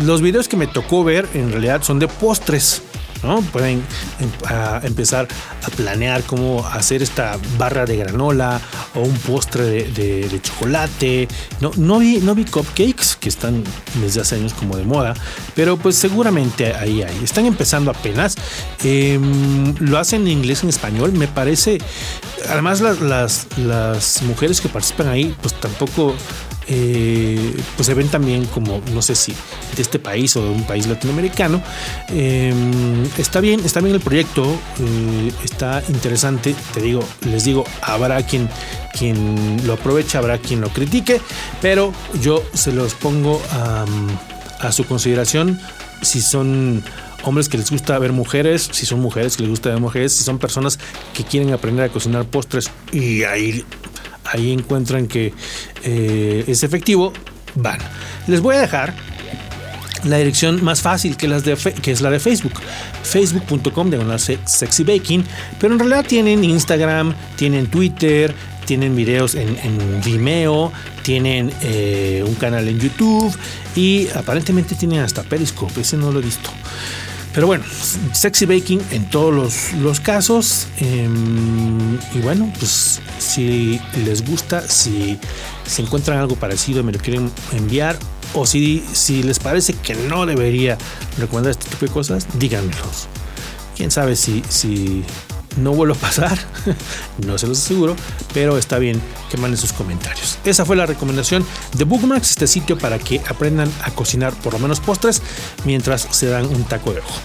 Los 0.02 0.22
videos 0.22 0.48
que 0.48 0.56
me 0.56 0.66
tocó 0.66 1.04
ver 1.04 1.28
en 1.34 1.50
realidad 1.50 1.82
son 1.82 1.98
de 1.98 2.08
postres. 2.08 2.82
Pueden 3.52 3.82
em, 4.20 4.30
empezar 4.82 5.28
a 5.62 5.70
planear 5.70 6.22
cómo 6.24 6.66
hacer 6.66 7.02
esta 7.02 7.38
barra 7.58 7.84
de 7.86 7.96
granola 7.96 8.60
o 8.94 9.00
un 9.00 9.16
postre 9.18 9.84
de, 9.84 10.40
chocolate. 10.42 11.28
No, 11.60 11.70
no, 11.76 11.98
vi, 11.98 12.18
no 12.18 12.34
vi 12.34 12.44
cupcakes, 12.44 13.16
que 13.18 13.28
están 13.28 13.64
desde 14.00 14.20
hace 14.20 14.36
años 14.36 14.54
como 14.54 14.76
de 14.76 14.84
moda, 14.84 15.14
pero 15.54 15.76
pues 15.76 15.96
seguramente 15.96 16.74
ahí 16.74 17.02
hay. 17.02 17.24
Están 17.24 17.46
empezando 17.46 17.90
apenas. 17.90 18.36
Em, 18.82 19.74
lo 19.78 19.98
hacen 19.98 20.22
en 20.22 20.28
inglés, 20.28 20.62
en 20.62 20.68
español. 20.68 21.12
Me 21.12 21.28
parece, 21.28 21.78
además 22.48 22.80
las, 22.80 23.46
las 23.58 24.22
mujeres 24.22 24.60
que 24.60 24.68
participan 24.68 25.08
ahí, 25.08 25.34
pues 25.40 25.54
tampoco 25.54 26.14
eh, 26.68 27.54
pues 27.76 27.86
se 27.86 27.94
ven 27.94 28.08
también 28.08 28.46
como, 28.46 28.80
no 28.92 29.02
sé 29.02 29.14
si 29.14 29.32
de 29.76 29.82
este 29.82 29.98
país 29.98 30.36
o 30.36 30.42
de 30.42 30.50
un 30.50 30.64
país 30.64 30.86
latinoamericano. 30.86 31.62
Em, 32.08 33.04
está 33.18 33.40
bien, 33.40 33.60
está 33.64 33.80
bien 33.80 33.94
el 33.94 34.00
proyecto, 34.00 34.44
eh, 34.44 35.32
está 35.44 35.82
interesante, 35.88 36.54
te 36.72 36.80
digo, 36.80 37.02
les 37.26 37.44
digo, 37.44 37.64
habrá 37.82 38.22
quien, 38.22 38.48
quien 38.98 39.60
lo 39.66 39.74
aproveche, 39.74 40.18
habrá 40.18 40.38
quien 40.38 40.60
lo 40.60 40.68
critique, 40.70 41.20
pero 41.60 41.92
yo 42.20 42.42
se 42.54 42.72
los 42.72 42.94
pongo 42.94 43.40
a, 43.50 43.84
a 44.60 44.72
su 44.72 44.84
consideración 44.84 45.60
si 46.02 46.20
son 46.20 46.82
hombres 47.24 47.48
que 47.48 47.58
les 47.58 47.70
gusta 47.70 47.98
ver 47.98 48.12
mujeres, 48.12 48.68
si 48.70 48.86
son 48.86 49.00
mujeres 49.00 49.36
que 49.36 49.42
les 49.42 49.50
gusta 49.50 49.70
ver 49.70 49.80
mujeres, 49.80 50.12
si 50.12 50.24
son 50.24 50.38
personas 50.38 50.78
que 51.14 51.24
quieren 51.24 51.52
aprender 51.52 51.84
a 51.84 51.88
cocinar 51.88 52.24
postres 52.26 52.70
y 52.92 53.24
ahí 53.24 53.64
ahí 54.34 54.52
encuentran 54.52 55.06
que 55.06 55.32
eh, 55.84 56.44
es 56.46 56.62
efectivo, 56.62 57.12
van. 57.54 57.78
Les 58.26 58.40
voy 58.40 58.56
a 58.56 58.60
dejar 58.60 58.94
la 60.04 60.18
dirección 60.18 60.62
más 60.62 60.82
fácil 60.82 61.16
que, 61.16 61.26
es 61.26 62.00
la 62.00 62.10
de 62.10 62.20
Facebook, 62.20 62.52
facebook.com 63.02 63.90
de 63.90 64.18
sexy 64.44 64.84
baking, 64.84 65.24
pero 65.58 65.72
en 65.72 65.78
realidad 65.78 66.04
tienen 66.06 66.44
Instagram, 66.44 67.14
tienen 67.36 67.68
Twitter, 67.68 68.34
tienen 68.66 68.96
videos 68.96 69.34
en, 69.34 69.56
Vimeo, 70.04 70.72
tienen 71.02 71.52
eh, 71.62 72.24
un 72.26 72.34
canal 72.34 72.68
en 72.68 72.78
YouTube 72.78 73.34
y 73.76 74.08
aparentemente 74.14 74.74
tienen 74.74 75.00
hasta 75.00 75.22
Periscope, 75.22 75.80
ese 75.80 75.96
no 75.96 76.12
lo 76.12 76.20
he 76.20 76.22
visto. 76.22 76.50
Pero 77.34 77.48
bueno, 77.48 77.64
sexy 78.12 78.46
baking 78.46 78.80
en 78.92 79.10
todos 79.10 79.72
los, 79.74 80.00
casos. 80.00 80.68
Em, 80.78 81.98
y 82.14 82.20
bueno, 82.22 82.50
pues 82.58 83.00
si 83.18 83.80
les 84.04 84.24
gusta, 84.24 84.60
si 84.68 85.18
se 85.66 85.82
encuentran 85.82 86.18
algo 86.18 86.36
parecido 86.36 86.84
me 86.84 86.92
lo 86.92 86.98
quieren 87.00 87.30
enviar, 87.52 87.98
o 88.34 88.46
si, 88.46 88.84
si 88.92 89.24
les 89.24 89.40
parece 89.40 89.74
que 89.74 89.94
no 89.94 90.26
debería 90.26 90.78
recomendar 91.18 91.50
este 91.50 91.68
tipo 91.68 91.86
de 91.86 91.92
cosas, 91.92 92.26
díganmelos. 92.38 93.08
Quién 93.76 93.90
sabe 93.90 94.14
si, 94.14 94.42
si 94.48 95.02
no 95.56 95.72
vuelvo 95.72 95.94
a 95.94 95.98
pasar, 95.98 96.38
no 97.26 97.38
se 97.38 97.46
los 97.46 97.58
aseguro, 97.58 97.96
pero 98.32 98.58
está 98.58 98.78
bien 98.78 99.00
que 99.30 99.36
manden 99.36 99.58
sus 99.58 99.72
comentarios. 99.72 100.38
Esa 100.44 100.64
fue 100.64 100.76
la 100.76 100.86
recomendación 100.86 101.46
de 101.74 101.84
Bookmarks, 101.84 102.30
este 102.30 102.46
sitio 102.46 102.78
para 102.78 102.98
que 102.98 103.20
aprendan 103.28 103.70
a 103.82 103.90
cocinar 103.90 104.32
por 104.34 104.52
lo 104.52 104.58
menos 104.58 104.80
postres 104.80 105.22
mientras 105.64 106.02
se 106.10 106.26
dan 106.26 106.46
un 106.46 106.64
taco 106.64 106.92
de 106.92 107.00
ojo. 107.00 107.20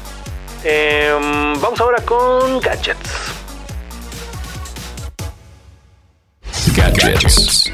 Em, 0.63 1.59
vamos 1.61 1.79
ahora 1.79 2.03
con 2.03 2.59
gadgets. 2.59 3.09
Gadgets. 6.75 7.71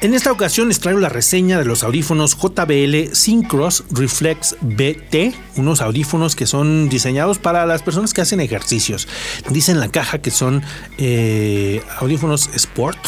En 0.00 0.14
esta 0.14 0.30
ocasión 0.30 0.68
les 0.68 0.78
traigo 0.78 1.00
la 1.00 1.08
reseña 1.08 1.58
de 1.58 1.64
los 1.64 1.82
audífonos 1.82 2.36
JBL 2.36 3.16
Syncros 3.16 3.82
Reflex 3.90 4.54
BT, 4.60 5.34
unos 5.56 5.80
audífonos 5.80 6.36
que 6.36 6.46
son 6.46 6.88
diseñados 6.88 7.40
para 7.40 7.66
las 7.66 7.82
personas 7.82 8.14
que 8.14 8.20
hacen 8.20 8.38
ejercicios. 8.38 9.08
Dice 9.50 9.72
en 9.72 9.80
la 9.80 9.88
caja 9.88 10.18
que 10.18 10.30
son 10.30 10.62
eh, 10.98 11.82
audífonos 11.98 12.48
Sport, 12.54 13.00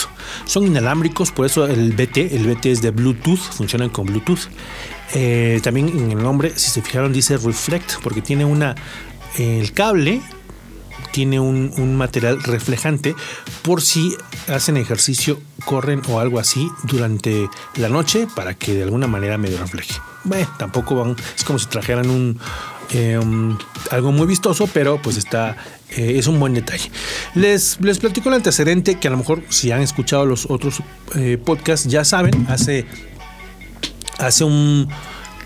son 0.47 0.67
inalámbricos, 0.67 1.31
por 1.31 1.47
eso 1.47 1.67
el 1.67 1.93
BT, 1.93 2.35
el 2.35 2.53
BT 2.53 2.67
es 2.67 2.83
de 2.83 2.91
Bluetooth, 2.91 3.39
funcionan 3.39 3.91
con 3.91 4.07
Bluetooth. 4.07 4.49
Eh, 5.15 5.61
también 5.63 5.91
en 5.91 6.11
el 6.11 6.21
nombre, 6.21 6.55
si 6.57 6.71
se 6.71 6.83
fijaron, 6.83 7.13
dice 7.13 7.37
Reflect, 7.37 8.01
porque 8.03 8.21
tiene 8.21 8.45
una. 8.45 8.75
El 9.39 9.73
cable 9.75 10.23
tiene 11.13 11.41
un, 11.41 11.97
material 11.97 12.43
reflejante 12.43 13.15
por 13.63 13.83
si 13.83 14.17
hacen 14.49 14.77
ejercicio, 14.77 15.41
corren 15.65 16.03
o 16.09 16.21
algo 16.21 16.39
así 16.39 16.71
durante 16.85 17.49
la 17.77 17.89
noche 17.89 18.27
para 18.35 18.55
que 18.55 18.75
de 18.75 18.85
alguna 18.85 19.07
manera 19.07 19.39
medio 19.39 19.59
refleje. 19.59 19.95
Bueno, 20.25 20.49
tampoco 20.59 20.95
van, 20.95 21.17
es 21.37 21.45
como 21.45 21.59
si 21.59 21.67
trajeran 21.67 22.11
un, 22.11 22.39
em, 22.91 23.57
algo 23.91 24.13
muy 24.13 24.27
vistoso, 24.27 24.69
pero 24.73 25.01
pues 25.01 25.17
está, 25.17 25.57
eh, 25.91 26.15
es 26.17 26.27
un 26.27 26.39
buen 26.39 26.55
detalle. 26.55 26.91
Les, 27.35 27.81
les 27.81 27.99
platico 27.99 28.29
el 28.29 28.37
antecedente 28.37 28.99
que 28.99 29.09
a 29.09 29.11
lo 29.11 29.17
mejor 29.17 29.43
si 29.49 29.73
han 29.73 29.83
escuchado 29.83 30.27
los 30.27 30.47
otros 30.51 30.83
eh, 31.15 31.39
podcasts 31.43 31.89
ya 31.89 32.05
saben, 32.05 32.47
hace, 32.49 32.87
hace 34.19 34.45
un 34.45 34.89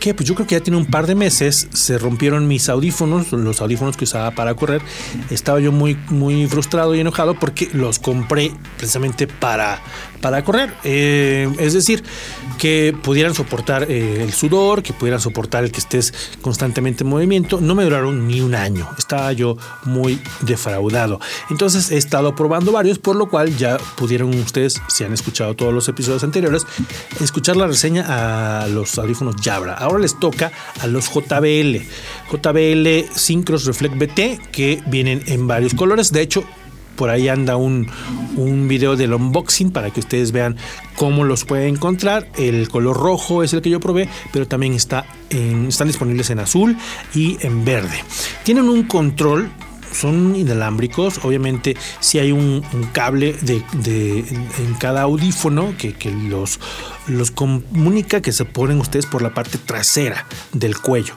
pues 0.01 0.29
yo 0.29 0.35
creo 0.35 0.47
que 0.47 0.57
ya 0.57 0.61
tiene 0.61 0.77
un 0.77 0.87
par 0.87 1.07
de 1.07 1.15
meses, 1.15 1.69
se 1.73 1.97
rompieron 1.97 2.47
mis 2.47 2.69
audífonos, 2.69 3.33
los 3.33 3.61
audífonos 3.61 3.97
que 3.97 4.05
usaba 4.05 4.33
para 4.33 4.55
correr. 4.55 4.83
Estaba 5.31 5.61
yo 5.61 5.73
muy, 5.73 5.97
muy 6.11 6.47
frustrado 6.47 6.95
y 6.95 7.01
enojado 7.01 7.35
porque 7.35 7.71
los 7.73 7.99
compré 7.99 8.53
precisamente 8.77 9.27
para, 9.27 9.81
para 10.25 10.43
correr. 10.43 10.73
Eh, 10.85 11.55
es 11.59 11.75
decir, 11.75 12.03
que 12.59 12.97
pudieran 13.03 13.35
soportar 13.35 13.91
eh, 13.91 14.23
el 14.23 14.33
sudor, 14.33 14.83
que 14.83 14.95
pudieran 14.95 15.21
soportar 15.21 15.65
el 15.65 15.71
que 15.71 15.81
estés 15.81 16.15
constantemente 16.41 17.05
en 17.05 17.11
movimiento. 17.11 17.61
No 17.61 17.75
me 17.75 17.85
duraron 17.85 18.27
ni 18.27 18.41
un 18.41 18.55
año. 18.55 18.89
Estaba 18.97 19.35
yo 19.35 19.59
muy 19.85 20.19
defraudado. 20.41 21.21
Entonces 21.51 21.91
he 21.91 21.99
estado 21.99 22.35
probando 22.35 22.73
varios, 22.73 22.99
por 22.99 23.17
lo 23.17 23.29
cual 23.29 23.55
ya 23.59 23.77
pudieron 23.97 24.31
ustedes, 24.31 24.81
si 24.89 25.05
han 25.05 25.13
escuchado 25.13 25.53
todos 25.57 25.75
los 25.75 25.91
episodios 25.91 26.25
anteriores, 26.25 26.67
escuchar 27.21 27.57
la 27.57 27.67
reseña 27.67 28.07
a 28.63 28.67
los 28.69 28.97
audífonos 28.97 29.37
Jabra. 29.45 29.75
Ahora 29.75 29.99
les 29.99 30.19
toca 30.19 30.53
a 30.81 30.87
los 30.87 31.05
JBL. 31.13 31.83
JBL 32.33 33.15
Synchros 33.15 33.67
Reflect 33.67 33.99
BT 33.99 34.51
que 34.51 34.83
vienen 34.87 35.23
en 35.27 35.47
varios 35.47 35.75
colores. 35.75 36.13
De 36.13 36.23
hecho, 36.23 36.45
por 36.97 37.11
ahí 37.11 37.29
anda 37.29 37.57
un, 37.57 37.89
un, 38.37 38.69
video 38.69 38.97
del 38.97 39.15
unboxing 39.15 39.71
para 39.71 39.91
que 39.91 40.01
ustedes 40.01 40.33
vean 40.33 40.57
cómo 40.97 41.25
los 41.25 41.45
pueden 41.45 41.75
encontrar. 41.75 42.29
El 42.37 42.69
color 42.69 42.97
rojo 42.97 43.43
es 43.43 43.53
el 43.53 43.63
que 43.63 43.71
yo 43.71 43.81
probé, 43.81 44.09
pero 44.33 44.47
también 44.47 44.75
está 44.75 45.05
están 45.69 45.89
disponibles 45.89 46.31
en 46.31 46.39
azul 46.39 46.77
y 47.15 47.39
en 47.41 47.65
verde. 47.65 48.05
Tienen 48.45 48.69
un 48.69 48.85
control 48.85 49.51
son 49.93 50.35
inalámbricos. 50.35 51.25
Obviamente, 51.25 51.77
si 52.01 52.19
hay 52.19 52.33
un, 52.33 52.65
cable 52.93 53.33
de, 53.43 53.63
en 54.59 54.75
cada 54.79 55.03
audífono 55.03 55.75
que, 55.79 55.95
los, 56.11 56.59
los 57.07 57.31
comunica 57.31 58.21
que 58.21 58.33
se 58.33 58.45
ponen 58.45 58.81
ustedes 58.81 59.07
por 59.07 59.23
la 59.23 59.33
parte 59.33 59.57
trasera 59.57 60.27
del 60.53 60.77
cuello. 60.79 61.15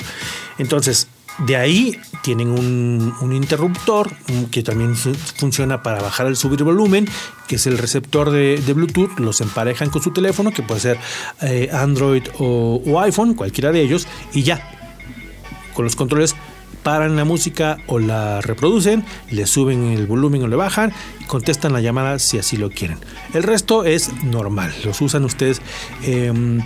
Entonces, 0.59 1.07
de 1.39 1.55
ahí 1.55 1.99
tienen 2.23 2.49
un, 2.49 3.33
interruptor 3.33 4.11
que 4.49 4.63
también 4.63 4.95
funciona 4.95 5.83
para 5.83 6.01
bajar 6.01 6.27
el 6.27 6.35
subir 6.35 6.63
volumen, 6.63 7.07
que 7.47 7.55
es 7.57 7.67
el 7.67 7.77
receptor 7.77 8.31
de, 8.31 8.73
Bluetooth. 8.73 9.19
Los 9.19 9.41
emparejan 9.41 9.89
con 9.89 10.01
su 10.01 10.11
teléfono, 10.11 10.51
que 10.51 10.63
puede 10.63 10.81
ser 10.81 10.97
eh, 11.41 11.69
Android 11.71 12.23
o, 12.39 12.99
iPhone, 12.99 13.35
cualquiera 13.35 13.71
de 13.71 13.81
ellos, 13.81 14.07
y 14.33 14.43
ya. 14.43 14.67
Con 15.73 15.85
los 15.85 15.95
controles 15.95 16.35
paran 16.81 17.15
la 17.15 17.25
música 17.25 17.77
o 17.85 17.99
la 17.99 18.41
reproducen, 18.41 19.05
le 19.29 19.45
suben 19.45 19.91
el 19.91 20.07
volumen 20.07 20.43
o 20.43 20.47
le 20.47 20.55
bajan 20.55 20.93
contestan 21.27 21.73
la 21.73 21.81
llamada 21.81 22.19
si 22.19 22.39
así 22.39 22.55
lo 22.55 22.69
quieren. 22.69 22.97
El 23.33 23.43
resto 23.43 23.83
es 23.83 24.11
normal, 24.23 24.73
los 24.85 25.01
usan 25.01 25.25
ustedes. 25.25 25.61
Em, 26.03 26.61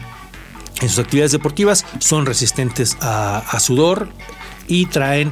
en 0.81 0.89
sus 0.89 0.99
actividades 0.99 1.31
deportivas 1.31 1.85
son 1.99 2.27
resistentes 2.27 2.95
a 3.01 3.59
sudor 3.59 4.09
y 4.71 4.85
traen 4.85 5.31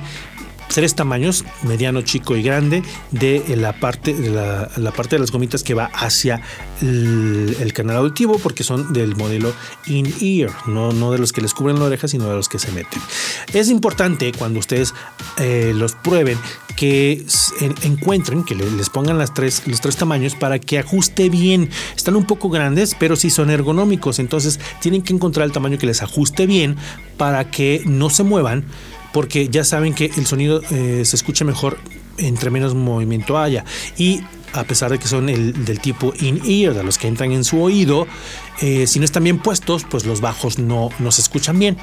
tres 0.67 0.93
tamaños, 0.95 1.45
mediano, 1.63 2.01
chico 2.01 2.35
y 2.35 2.43
grande, 2.43 2.83
de 3.11 3.55
la 3.55 3.73
parte 3.73 4.13
de, 4.13 4.29
la, 4.29 4.91
parte 4.91 5.15
de 5.15 5.19
las 5.19 5.31
gomitas 5.31 5.63
que 5.63 5.73
va 5.73 5.85
hacia 5.85 6.41
el, 6.81 7.71
canal 7.73 7.97
auditivo, 7.97 8.37
porque 8.37 8.63
son 8.63 8.93
del 8.93 9.15
modelo 9.15 9.53
in-ear, 9.87 10.51
no, 10.67 10.91
no 10.91 11.11
de 11.11 11.17
los 11.17 11.31
que 11.31 11.41
les 11.41 11.53
cubren 11.53 11.79
la 11.79 11.85
oreja, 11.85 12.07
sino 12.07 12.29
de 12.29 12.35
los 12.35 12.49
que 12.49 12.59
se 12.59 12.71
meten. 12.71 13.01
Es 13.53 13.69
importante 13.69 14.31
cuando 14.37 14.59
ustedes 14.59 14.93
eh, 15.39 15.71
los 15.75 15.95
prueben 15.95 16.37
que 16.75 17.25
encuentren, 17.81 18.43
que 18.43 18.55
les 18.55 18.89
pongan 18.89 19.17
las 19.17 19.33
tres, 19.33 19.63
los 19.65 19.81
tres 19.81 19.97
tamaños 19.97 20.35
para 20.35 20.59
que 20.59 20.79
ajuste 20.79 21.29
bien. 21.29 21.69
Están 21.95 22.15
un 22.15 22.25
poco 22.25 22.49
grandes, 22.49 22.95
pero 22.97 23.15
sí 23.15 23.29
son 23.29 23.49
ergonómicos, 23.49 24.19
entonces 24.19 24.59
tienen 24.81 25.01
que 25.01 25.13
encontrar 25.13 25.45
el 25.45 25.51
tamaño 25.51 25.77
que 25.77 25.87
les 25.87 26.01
ajuste 26.01 26.45
bien 26.45 26.77
para 27.17 27.49
que 27.49 27.81
no 27.85 28.09
se 28.09 28.23
muevan 28.23 28.65
porque 29.13 29.49
ya 29.49 29.63
saben 29.63 29.93
que 29.93 30.11
el 30.17 30.25
sonido 30.25 30.61
eh, 30.71 31.03
se 31.05 31.15
escucha 31.15 31.45
mejor 31.45 31.77
entre 32.17 32.49
menos 32.49 32.75
movimiento 32.75 33.37
haya. 33.37 33.65
Y 33.97 34.21
a 34.53 34.63
pesar 34.63 34.91
de 34.91 34.99
que 34.99 35.07
son 35.07 35.29
el, 35.29 35.65
del 35.65 35.79
tipo 35.79 36.13
in-ear, 36.19 36.73
de 36.73 36.83
los 36.83 36.97
que 36.97 37.07
entran 37.07 37.31
en 37.31 37.43
su 37.43 37.61
oído, 37.61 38.07
eh, 38.61 38.87
si 38.87 38.99
no 38.99 39.05
están 39.05 39.23
bien 39.23 39.39
puestos, 39.39 39.85
pues 39.89 40.05
los 40.05 40.21
bajos 40.21 40.59
no, 40.59 40.89
no 40.99 41.11
se 41.11 41.21
escuchan 41.21 41.59
bien. 41.59 41.77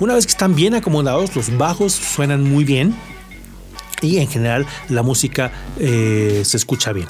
Una 0.00 0.14
vez 0.14 0.26
que 0.26 0.32
están 0.32 0.54
bien 0.54 0.74
acomodados, 0.74 1.34
los 1.36 1.56
bajos 1.56 1.92
suenan 1.92 2.42
muy 2.42 2.64
bien 2.64 2.94
y 4.00 4.18
en 4.18 4.28
general 4.28 4.66
la 4.88 5.02
música 5.02 5.52
eh, 5.78 6.42
se 6.44 6.56
escucha 6.56 6.92
bien. 6.92 7.08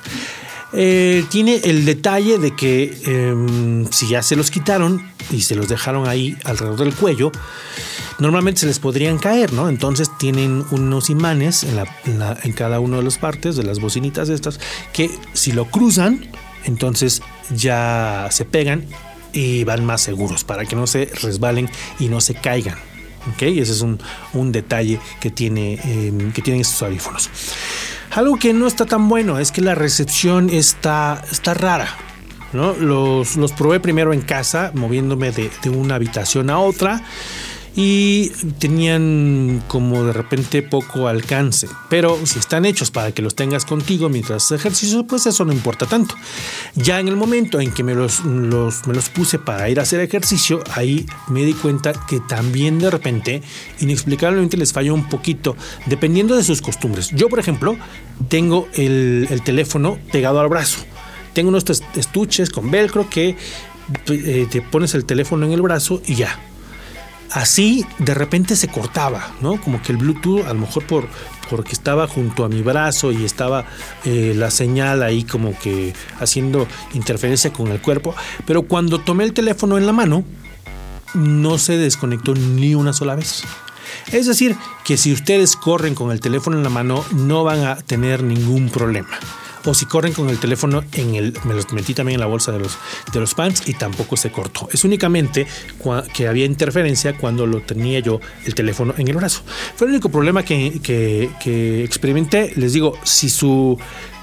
Tiene 0.72 1.60
el 1.64 1.84
detalle 1.84 2.38
de 2.38 2.54
que 2.54 2.96
em, 3.04 3.86
si 3.90 4.08
ya 4.08 4.22
se 4.22 4.36
los 4.36 4.50
quitaron 4.50 5.10
y 5.30 5.42
se 5.42 5.54
los 5.54 5.68
dejaron 5.68 6.08
ahí 6.08 6.36
alrededor 6.44 6.78
del 6.78 6.94
cuello, 6.94 7.32
normalmente 8.18 8.60
se 8.60 8.66
les 8.66 8.78
podrían 8.78 9.18
caer, 9.18 9.52
¿no? 9.52 9.68
Entonces 9.68 10.10
tienen 10.18 10.64
unos 10.70 11.10
imanes 11.10 11.64
en, 11.64 11.78
en, 12.04 12.52
cada 12.52 12.80
una 12.80 12.98
de 12.98 13.02
las 13.02 13.18
partes 13.18 13.56
de 13.56 13.62
las 13.62 13.80
bocinitas 13.80 14.28
estas 14.28 14.60
que 14.92 15.10
si 15.32 15.52
lo 15.52 15.66
cruzan, 15.66 16.30
entonces 16.64 17.22
ya 17.50 18.28
se 18.30 18.44
pegan 18.44 18.86
y 19.32 19.64
van 19.64 19.84
más 19.84 20.02
seguros 20.02 20.44
para 20.44 20.64
que 20.64 20.76
no 20.76 20.86
se 20.86 21.06
resbalen 21.06 21.70
y 21.98 22.08
no 22.08 22.20
se 22.20 22.34
caigan. 22.34 22.87
¿Ok? 23.32 23.42
Ese 23.42 23.72
es 23.72 23.82
un, 23.82 23.98
detalle 24.52 25.00
que, 25.20 25.30
tiene, 25.30 25.80
em, 25.84 26.32
que 26.32 26.42
tienen 26.42 26.60
estos 26.60 26.82
audífonos. 26.82 27.30
Algo 28.12 28.38
que 28.38 28.52
no 28.52 28.66
está 28.66 28.86
tan 28.86 29.08
bueno 29.08 29.38
es 29.38 29.52
que 29.52 29.60
la 29.60 29.74
recepción 29.74 30.50
está, 30.50 31.22
está 31.30 31.54
rara. 31.54 31.88
¿no? 32.52 32.72
Los, 32.74 33.36
los 33.36 33.52
probé 33.52 33.78
primero 33.80 34.12
en 34.12 34.22
casa, 34.22 34.72
moviéndome 34.74 35.32
de, 35.32 35.50
de 35.62 35.70
una 35.70 35.96
habitación 35.96 36.48
a 36.48 36.58
otra 36.58 37.02
y 37.80 38.30
tenían 38.58 39.62
como 39.68 40.02
de 40.02 40.12
repente 40.12 40.62
poco 40.62 41.06
alcance. 41.06 41.68
Pero 41.88 42.18
si 42.26 42.40
están 42.40 42.64
hechos 42.64 42.90
para 42.90 43.12
que 43.12 43.22
los 43.22 43.36
tengas 43.36 43.64
contigo 43.64 44.08
mientras 44.08 44.46
haces 44.46 44.58
ejercicio, 44.58 45.06
pues 45.06 45.26
eso 45.26 45.44
no 45.44 45.52
importa 45.52 45.86
tanto. 45.86 46.16
Ya 46.74 46.98
en 46.98 47.06
el 47.06 47.14
momento 47.14 47.60
en 47.60 47.70
que 47.70 47.84
me 47.84 47.94
los, 47.94 48.24
me 48.24 48.94
los 48.94 49.08
puse 49.10 49.38
para 49.38 49.70
ir 49.70 49.78
a 49.78 49.84
hacer 49.84 50.00
ejercicio, 50.00 50.60
ahí 50.74 51.06
me 51.28 51.44
di 51.44 51.52
cuenta 51.52 51.92
que 51.92 52.18
también 52.18 52.80
de 52.80 52.90
repente, 52.90 53.42
inexplicablemente 53.78 54.56
les 54.56 54.72
falló 54.72 54.92
un 54.92 55.08
poquito, 55.08 55.54
dependiendo 55.86 56.34
de 56.34 56.42
sus 56.42 56.60
costumbres. 56.60 57.10
Yo, 57.12 57.28
por 57.28 57.38
ejemplo, 57.38 57.76
tengo 58.28 58.66
el, 58.74 59.28
teléfono 59.44 60.00
pegado 60.10 60.40
al 60.40 60.48
brazo. 60.48 60.80
Tengo 61.32 61.50
unos 61.50 61.62
estuches 61.94 62.50
con 62.50 62.72
velcro 62.72 63.08
que 63.08 63.36
eh, 64.08 64.48
te 64.50 64.62
pones 64.62 64.96
el 64.96 65.04
teléfono 65.04 65.46
en 65.46 65.52
el 65.52 65.62
brazo 65.62 66.02
y 66.04 66.16
ya 66.16 66.40
así 67.32 67.84
de 67.98 68.14
repente 68.14 68.56
se 68.56 68.68
cortaba, 68.68 69.32
¿no? 69.40 69.60
Como 69.60 69.82
que 69.82 69.92
el 69.92 69.98
Bluetooth, 69.98 70.46
a 70.46 70.52
lo 70.52 70.60
mejor 70.60 70.86
por 70.86 71.08
porque 71.48 71.72
estaba 71.72 72.06
junto 72.06 72.44
a 72.44 72.48
mi 72.50 72.60
brazo 72.60 73.10
y 73.10 73.24
estaba 73.24 73.64
eh, 74.04 74.34
la 74.36 74.50
señal 74.50 75.02
ahí 75.02 75.24
como 75.24 75.58
que 75.58 75.94
haciendo 76.20 76.68
interferencia 76.92 77.52
con 77.52 77.68
el 77.68 77.80
cuerpo, 77.80 78.14
pero 78.46 78.62
cuando 78.62 78.98
tomé 79.00 79.24
el 79.24 79.32
teléfono 79.32 79.78
en 79.78 79.86
la 79.86 79.92
mano, 79.92 80.24
no 81.14 81.56
se 81.56 81.78
desconectó 81.78 82.34
ni 82.34 82.74
una 82.74 82.92
sola 82.92 83.14
vez. 83.14 83.44
Es 84.12 84.26
decir, 84.26 84.56
que 84.84 84.98
si 84.98 85.12
ustedes 85.12 85.56
corren 85.56 85.94
con 85.94 86.12
el 86.12 86.20
teléfono 86.20 86.58
en 86.58 86.62
la 86.62 86.68
mano, 86.68 87.02
no 87.12 87.44
van 87.44 87.64
a 87.64 87.76
tener 87.76 88.22
ningún 88.22 88.68
problema 88.68 89.18
o 89.64 89.74
si 89.74 89.86
corren 89.86 90.12
con 90.12 90.28
el 90.28 90.38
teléfono 90.38 90.82
en 90.92 91.14
el 91.14 91.34
me 91.44 91.54
los 91.54 91.72
metí 91.72 91.94
también 91.94 92.14
en 92.16 92.20
la 92.20 92.26
bolsa 92.26 92.52
de 92.52 92.58
los 92.58 92.78
de 93.12 93.20
los 93.20 93.34
pants 93.34 93.68
y 93.68 93.74
tampoco 93.74 94.16
se 94.16 94.30
cortó. 94.30 94.68
Es 94.72 94.84
únicamente 94.84 95.46
que 96.14 96.28
había 96.28 96.44
interferencia 96.44 97.16
cuando 97.16 97.46
lo 97.46 97.60
tenía 97.60 98.00
yo 98.00 98.20
el 98.44 98.54
teléfono 98.54 98.94
en 98.96 99.08
el 99.08 99.16
brazo. 99.16 99.42
Fue 99.76 99.86
el 99.86 99.92
único 99.92 100.08
problema 100.08 100.42
que, 100.42 100.80
que 100.82 101.84
experimenté. 101.84 102.52
Les 102.56 102.72
digo 102.72 102.94
si 103.04 103.30
su 103.30 103.78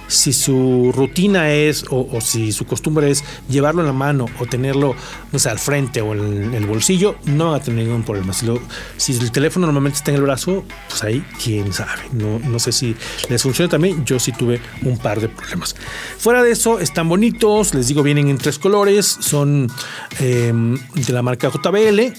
si 0.08 0.34
su 0.34 0.92
rutina 0.96 1.52
es 1.52 1.86
o, 1.90 2.20
si 2.22 2.52
su 2.52 2.66
costumbre 2.66 3.10
es 3.10 3.24
llevarlo 3.50 3.82
en 3.82 3.88
la 3.88 3.94
mano 3.94 4.26
o 4.40 4.46
tenerlo 4.46 4.96
no 5.32 5.40
sé, 5.40 5.50
al 5.50 5.60
frente 5.60 6.02
o 6.02 6.14
en 6.14 6.54
el 6.54 6.66
bolsillo, 6.66 7.16
no 7.26 7.52
va 7.52 7.58
a 7.58 7.60
tener 7.60 7.86
ningún 7.86 8.04
problema. 8.04 8.34
Si, 8.34 9.14
el 9.14 9.32
teléfono 9.32 9.68
normalmente 9.68 9.98
está 9.98 10.12
en 10.12 10.18
el 10.18 10.24
brazo, 10.24 10.64
pues 10.90 11.04
ahí 11.04 11.24
quién 11.44 11.74
sabe. 11.74 12.02
No, 12.12 12.60
sé 12.60 12.72
si 12.72 12.96
les 13.30 13.42
funciona 13.42 13.70
también. 13.70 14.06
Yo 14.06 14.20
sí 14.20 14.32
tuve 14.32 14.62
un 14.84 14.98
par 14.98 15.20
de 15.20 15.30
problemas. 15.30 15.76
Fuera 16.18 16.44
de 16.44 16.52
eso, 16.52 16.80
están 16.80 17.10
bonitos. 17.10 17.74
Les 17.74 17.88
digo, 17.88 18.04
vienen 18.04 18.30
en 18.30 18.38
tres 18.38 18.60
colores. 18.60 19.18
Son 19.20 19.70
em, 20.20 20.78
de 20.94 21.14
la 21.14 21.22
marca 21.22 21.50
JBL 21.50 22.14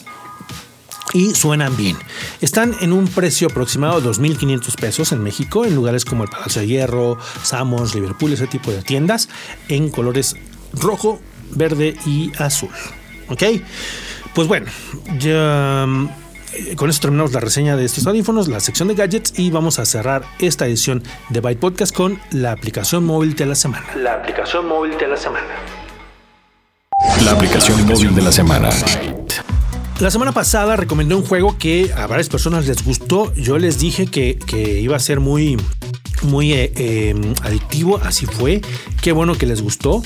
y 1.13 1.35
suenan 1.35 1.77
bien. 1.77 1.97
Están 2.41 2.75
en 2.81 2.93
un 2.93 3.09
precio 3.09 3.49
aproximado 3.49 4.01
de 4.01 4.09
2.500 4.09 4.75
pesos 4.81 5.13
en 5.13 5.23
México, 5.23 5.65
en 5.65 5.75
lugares 5.75 6.05
como 6.05 6.25
el 6.25 6.31
Palacio 6.31 6.63
de 6.63 6.69
Hierro, 6.69 7.19
Samos, 7.43 7.95
Liverpool, 7.95 8.33
ese 8.33 8.47
tipo 8.47 8.71
de 8.71 8.83
tiendas, 8.83 9.29
en 9.69 9.91
colores 9.91 10.37
rojo, 10.73 11.21
verde 11.51 11.97
y 12.07 12.33
azul. 12.39 12.71
¿Ok? 13.29 13.43
Pues 14.35 14.49
bueno, 14.49 14.67
ya 15.19 15.87
eh, 16.53 16.77
con 16.77 16.91
esto 16.91 17.03
terminamos 17.03 17.33
la 17.33 17.41
reseña 17.41 17.77
de 17.77 17.85
estos 17.85 18.07
audífonos, 18.07 18.49
la 18.49 18.61
sección 18.61 18.89
de 18.89 18.95
gadgets 18.95 19.39
y 19.39 19.51
vamos 19.51 19.79
a 19.79 19.87
cerrar 19.87 20.25
esta 20.39 20.67
edición 20.67 21.03
de 21.31 21.41
Byte 21.41 21.61
Podcast 21.61 21.95
con 21.95 22.21
la 22.31 22.53
aplicación 22.53 23.05
móvil 23.05 23.35
de 23.35 23.47
la 23.47 23.55
semana. 23.55 23.87
La 23.97 24.15
aplicación 24.15 24.69
móvil 24.69 24.97
de 24.99 25.09
la 25.09 25.17
semana. 25.17 25.47
La 27.25 27.33
aplicación 27.33 27.87
móvil 27.87 28.15
de 28.15 28.23
la 28.23 28.33
semana. 28.33 28.71
La 29.99 30.11
semana 30.11 30.33
pasada 30.33 30.77
recomendé 30.77 31.15
un 31.15 31.25
juego 31.25 31.57
que 31.57 31.91
a 31.95 32.07
varias 32.07 32.29
personas 32.29 32.67
les 32.67 32.85
gustó. 32.85 33.35
Yo 33.35 33.57
les 33.57 33.79
dije 33.79 34.07
que, 34.07 34.39
iba 34.83 34.95
a 34.95 35.01
ser 35.01 35.21
muy, 35.21 35.57
muy 36.23 36.53
eh, 36.53 36.71
em, 36.77 37.35
adictivo. 37.43 37.99
Así 38.03 38.27
fue. 38.27 38.61
Qué 39.01 39.13
bueno 39.13 39.37
que 39.37 39.47
les 39.47 39.63
gustó. 39.63 40.03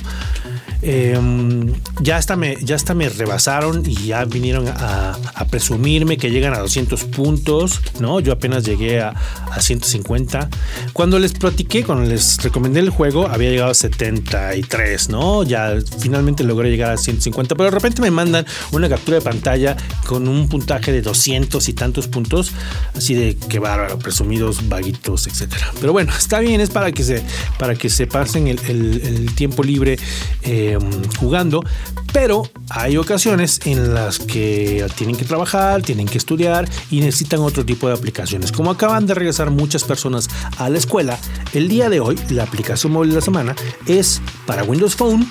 Em, 0.82 1.74
ya, 2.00 2.16
hasta 2.16 2.36
me, 2.36 2.56
ya 2.62 2.76
hasta 2.76 2.94
me 2.94 3.08
rebasaron 3.08 3.82
y 3.84 3.94
ya 4.06 4.24
vinieron 4.24 4.66
a, 4.68 5.16
presumirme 5.50 6.16
que 6.16 6.30
llegan 6.30 6.54
a 6.54 6.60
200 6.60 7.04
puntos, 7.04 7.80
¿no? 7.98 8.20
Yo 8.20 8.32
apenas 8.32 8.64
llegué 8.64 9.00
a, 9.00 9.14
150. 9.58 10.48
Cuando 10.92 11.18
les 11.18 11.32
platiqué, 11.32 11.84
cuando 11.84 12.08
les 12.08 12.42
recomendé 12.42 12.80
el 12.80 12.90
juego, 12.90 13.26
había 13.28 13.50
llegado 13.50 13.72
a 13.72 13.74
73, 13.74 15.08
¿no? 15.08 15.42
Ya 15.42 15.74
finalmente 15.98 16.44
logré 16.44 16.70
llegar 16.70 16.92
a 16.92 16.96
150, 16.96 17.56
pero 17.56 17.64
de 17.64 17.74
repente 17.74 18.00
me 18.00 18.10
mandan 18.10 18.46
una 18.72 18.88
captura 18.88 19.18
de 19.18 19.24
pantalla 19.24 19.76
con 20.06 20.28
un 20.28 20.48
puntaje 20.48 20.92
de 20.92 21.02
200 21.02 21.68
y 21.68 21.72
tantos 21.74 22.06
puntos, 22.06 22.52
así 22.94 23.14
de 23.14 23.36
que 23.36 23.58
bárbaro, 23.58 23.98
presumidos, 23.98 24.68
vaguitos, 24.68 25.26
etcétera. 25.26 25.72
Pero 25.80 25.92
bueno, 25.92 26.12
está 26.16 26.38
bien, 26.38 26.60
es 26.60 26.70
para 26.70 26.92
que 26.92 27.02
se, 27.02 27.22
para 27.58 27.74
que 27.74 27.90
se 27.90 28.06
pasen 28.06 28.46
el, 28.48 29.34
tiempo 29.34 29.62
libre. 29.62 29.98
Eh, 30.42 30.69
Em, 30.70 30.80
jugando, 31.18 31.64
pero 32.12 32.48
hay 32.68 32.96
ocasiones 32.96 33.60
en 33.64 33.92
las 33.92 34.20
que 34.20 34.86
tienen 34.94 35.16
que 35.16 35.24
trabajar, 35.24 35.82
tienen 35.82 36.06
que 36.06 36.18
estudiar 36.18 36.68
y 36.92 37.00
necesitan 37.00 37.40
otro 37.40 37.64
tipo 37.64 37.88
de 37.88 37.94
aplicaciones. 37.94 38.52
Como 38.52 38.70
acaban 38.70 39.06
de 39.06 39.14
regresar 39.14 39.50
muchas 39.50 39.82
personas 39.82 40.28
a 40.58 40.68
la 40.68 40.78
escuela, 40.78 41.18
el 41.54 41.68
día 41.68 41.90
de 41.90 41.98
hoy 41.98 42.16
la 42.30 42.44
aplicación 42.44 42.92
móvil 42.92 43.10
de 43.10 43.16
la 43.16 43.20
semana 43.20 43.56
es 43.86 44.22
para 44.46 44.62
Windows 44.62 44.94
Phone 44.94 45.26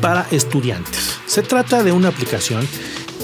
para 0.00 0.24
estudiantes. 0.30 1.18
Se 1.26 1.42
trata 1.42 1.82
de 1.82 1.90
una 1.90 2.08
aplicación 2.08 2.66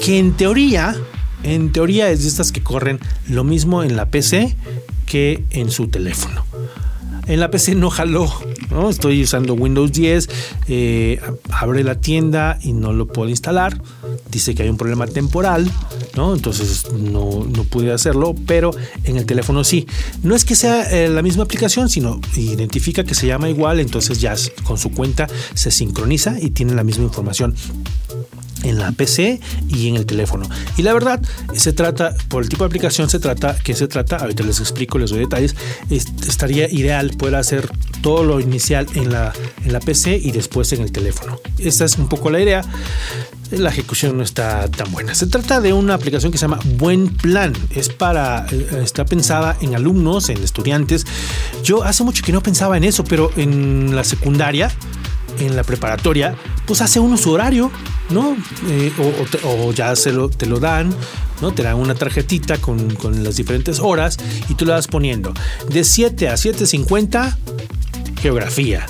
que 0.03 0.19
en 0.19 0.33
teoría, 0.33 0.97
en 1.43 1.71
teoría 1.71 2.09
es 2.09 2.23
de 2.23 2.27
estas 2.27 2.51
que 2.51 2.61
corren 2.61 2.99
lo 3.29 3.45
mismo 3.45 3.83
en 3.83 3.95
la 3.95 4.09
PC 4.09 4.57
que 5.05 5.45
en 5.51 5.71
su 5.71 5.87
teléfono. 5.87 6.45
En 7.27 7.39
la 7.39 7.51
PC 7.51 7.75
no 7.75 7.89
jaló 7.89 8.31
Estoy 8.89 9.23
usando 9.23 9.53
Windows 9.53 9.91
10, 9.91 10.29
eh, 10.67 11.19
abre 11.49 11.83
la 11.83 11.95
tienda 11.95 12.59
y 12.61 12.73
no 12.73 12.93
lo 12.93 13.07
puedo 13.07 13.29
instalar. 13.29 13.81
Dice 14.29 14.55
que 14.55 14.63
hay 14.63 14.69
un 14.69 14.77
problema 14.77 15.07
temporal, 15.07 15.69
¿no? 16.15 16.33
Entonces 16.33 16.91
no, 16.91 17.45
no 17.45 17.63
pude 17.63 17.91
hacerlo, 17.91 18.35
pero 18.45 18.71
en 19.03 19.17
el 19.17 19.25
teléfono 19.25 19.63
sí. 19.63 19.87
No 20.23 20.35
es 20.35 20.45
que 20.45 20.55
sea 20.55 20.83
eh, 20.91 21.09
la 21.09 21.21
misma 21.21 21.43
aplicación, 21.43 21.89
sino 21.89 22.21
identifica 22.35 23.03
que 23.03 23.15
se 23.15 23.27
llama 23.27 23.49
igual, 23.49 23.79
entonces 23.79 24.19
ya 24.21 24.35
con 24.63 24.77
su 24.77 24.91
cuenta 24.91 25.27
se 25.53 25.71
sincroniza 25.71 26.37
y 26.39 26.51
tiene 26.51 26.75
la 26.75 26.83
misma 26.83 27.05
información 27.05 27.55
en 28.63 28.79
la 28.79 28.91
PC 28.91 29.39
y 29.69 29.87
en 29.87 29.95
el 29.95 30.05
teléfono. 30.05 30.47
Y 30.77 30.83
la 30.83 30.93
verdad, 30.93 31.21
se 31.53 31.73
trata, 31.73 32.15
por 32.29 32.43
el 32.43 32.49
tipo 32.49 32.63
de 32.63 32.67
aplicación 32.67 33.09
se 33.09 33.19
trata, 33.19 33.55
que 33.55 33.73
se 33.73 33.87
trata, 33.87 34.17
ahorita 34.17 34.43
les 34.43 34.59
explico, 34.59 34.97
les 34.97 35.09
doy 35.09 35.19
detalles, 35.19 35.55
estaría 35.89 36.69
ideal 36.71 37.11
poder 37.17 37.35
hacer 37.35 37.69
todo 38.01 38.23
lo 38.23 38.39
inicial 38.39 38.87
en 38.93 39.11
la, 39.11 39.33
en 39.63 39.73
la 39.73 39.79
PC 39.79 40.17
y 40.17 40.31
después 40.31 40.71
en 40.73 40.81
el 40.81 40.91
teléfono. 40.91 41.39
Esta 41.57 41.85
es 41.85 41.97
un 41.97 42.07
poco 42.07 42.29
la 42.29 42.41
idea. 42.41 42.61
La 43.51 43.69
ejecución 43.69 44.17
no 44.17 44.23
está 44.23 44.67
tan 44.69 44.91
buena. 44.91 45.15
Se 45.15 45.25
trata 45.25 45.61
de 45.61 45.71
una 45.71 45.93
aplicación 45.93 46.33
que 46.33 46.37
se 46.37 46.43
llama 46.43 46.59
Buen 46.75 47.07
Plan. 47.07 47.53
Es 47.73 47.87
para, 47.87 48.45
eh, 48.51 48.81
está 48.83 49.05
pensada 49.05 49.55
en 49.61 49.73
alumnos, 49.73 50.27
en 50.27 50.43
estudiantes. 50.43 51.05
Yo 51.63 51.83
hace 51.83 52.03
mucho 52.03 52.23
que 52.23 52.33
no 52.33 52.43
pensaba 52.43 52.75
en 52.75 52.83
eso, 52.83 53.05
pero 53.05 53.31
en 53.37 53.95
la 53.95 54.03
secundaria 54.03 54.69
en 55.39 55.55
la 55.55 55.63
preparatoria, 55.63 56.35
pues 56.65 56.81
hace 56.81 56.99
uno 56.99 57.17
su 57.17 57.31
horario, 57.31 57.71
¿no? 58.09 58.35
Eh, 58.67 58.91
o, 59.43 59.71
ya 59.71 59.95
se 59.95 60.11
lo, 60.11 60.29
te 60.29 60.45
lo 60.45 60.59
dan, 60.59 60.93
¿no? 61.41 61.51
Te 61.51 61.63
dan 61.63 61.75
una 61.75 61.95
tarjetita 61.95 62.57
con, 62.57 62.95
con 62.95 63.23
las 63.23 63.35
diferentes 63.35 63.79
horas 63.79 64.17
y 64.49 64.55
tú 64.55 64.65
le 64.65 64.71
vas 64.71 64.87
poniendo 64.87 65.33
de 65.69 65.83
7 65.83 66.29
a 66.29 66.33
7.50 66.33 67.35
geografía, 68.21 68.85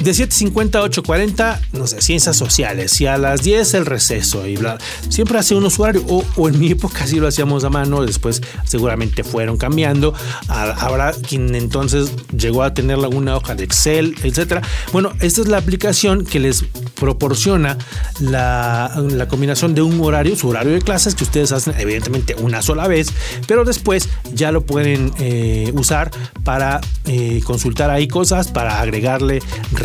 de 0.00 0.12
7.50 0.12 0.76
a 0.76 0.84
8.40, 0.88 1.60
no 1.72 1.86
sé, 1.86 2.00
ciencias 2.00 2.36
sociales. 2.36 3.00
Y 3.00 3.06
a 3.06 3.18
las 3.18 3.42
10 3.42 3.74
el 3.74 3.86
receso. 3.86 4.46
Y 4.46 4.56
bla. 4.56 4.78
Siempre 5.08 5.38
hace 5.38 5.54
un 5.54 5.64
usuario. 5.64 6.02
O, 6.06 6.48
en 6.48 6.58
mi 6.58 6.70
época 6.70 7.06
sí 7.06 7.20
lo 7.20 7.28
hacíamos 7.28 7.64
a 7.64 7.70
mano. 7.70 8.04
Después 8.04 8.42
seguramente 8.64 9.24
fueron 9.24 9.56
cambiando. 9.56 10.14
Habrá 10.48 11.12
quien 11.12 11.54
entonces 11.54 12.12
llegó 12.36 12.62
a 12.62 12.74
tener 12.74 12.98
alguna 12.98 13.36
hoja 13.36 13.54
de 13.54 13.64
Excel, 13.64 14.14
etcétera. 14.22 14.62
Bueno, 14.92 15.12
esta 15.20 15.42
es 15.42 15.48
la 15.48 15.58
aplicación 15.58 16.24
que 16.24 16.40
les 16.40 16.64
proporciona 16.94 17.78
la, 18.20 19.26
combinación 19.28 19.74
de 19.74 19.82
un 19.82 20.00
horario, 20.00 20.36
su 20.36 20.48
horario 20.48 20.72
de 20.72 20.80
clases 20.80 21.14
que 21.14 21.24
ustedes 21.24 21.52
hacen 21.52 21.74
evidentemente 21.78 22.34
una 22.36 22.62
sola 22.62 22.88
vez, 22.88 23.12
pero 23.46 23.64
después 23.64 24.08
ya 24.34 24.52
lo 24.52 24.62
pueden 24.62 25.12
eh, 25.18 25.72
usar 25.74 26.10
para 26.44 26.80
eh, 27.06 27.40
consultar 27.44 27.90
ahí 27.90 28.08
cosas, 28.08 28.48
para 28.48 28.80
agregarle 28.80 29.40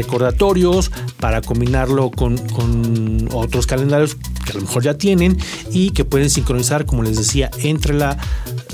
recordatorios, 0.05 0.91
para 1.19 1.41
combinarlo 1.41 2.11
con, 2.11 2.35
otros 3.31 3.67
calendarios 3.67 4.15
que 4.45 4.51
a 4.51 4.55
lo 4.55 4.61
mejor 4.61 4.83
ya 4.83 4.93
tienen 4.93 5.37
y 5.71 5.91
que 5.91 6.05
pueden 6.05 6.29
sincronizar, 6.29 6.85
como 6.85 7.03
les 7.03 7.17
decía, 7.17 7.49
entre 7.63 7.93
la 7.93 8.17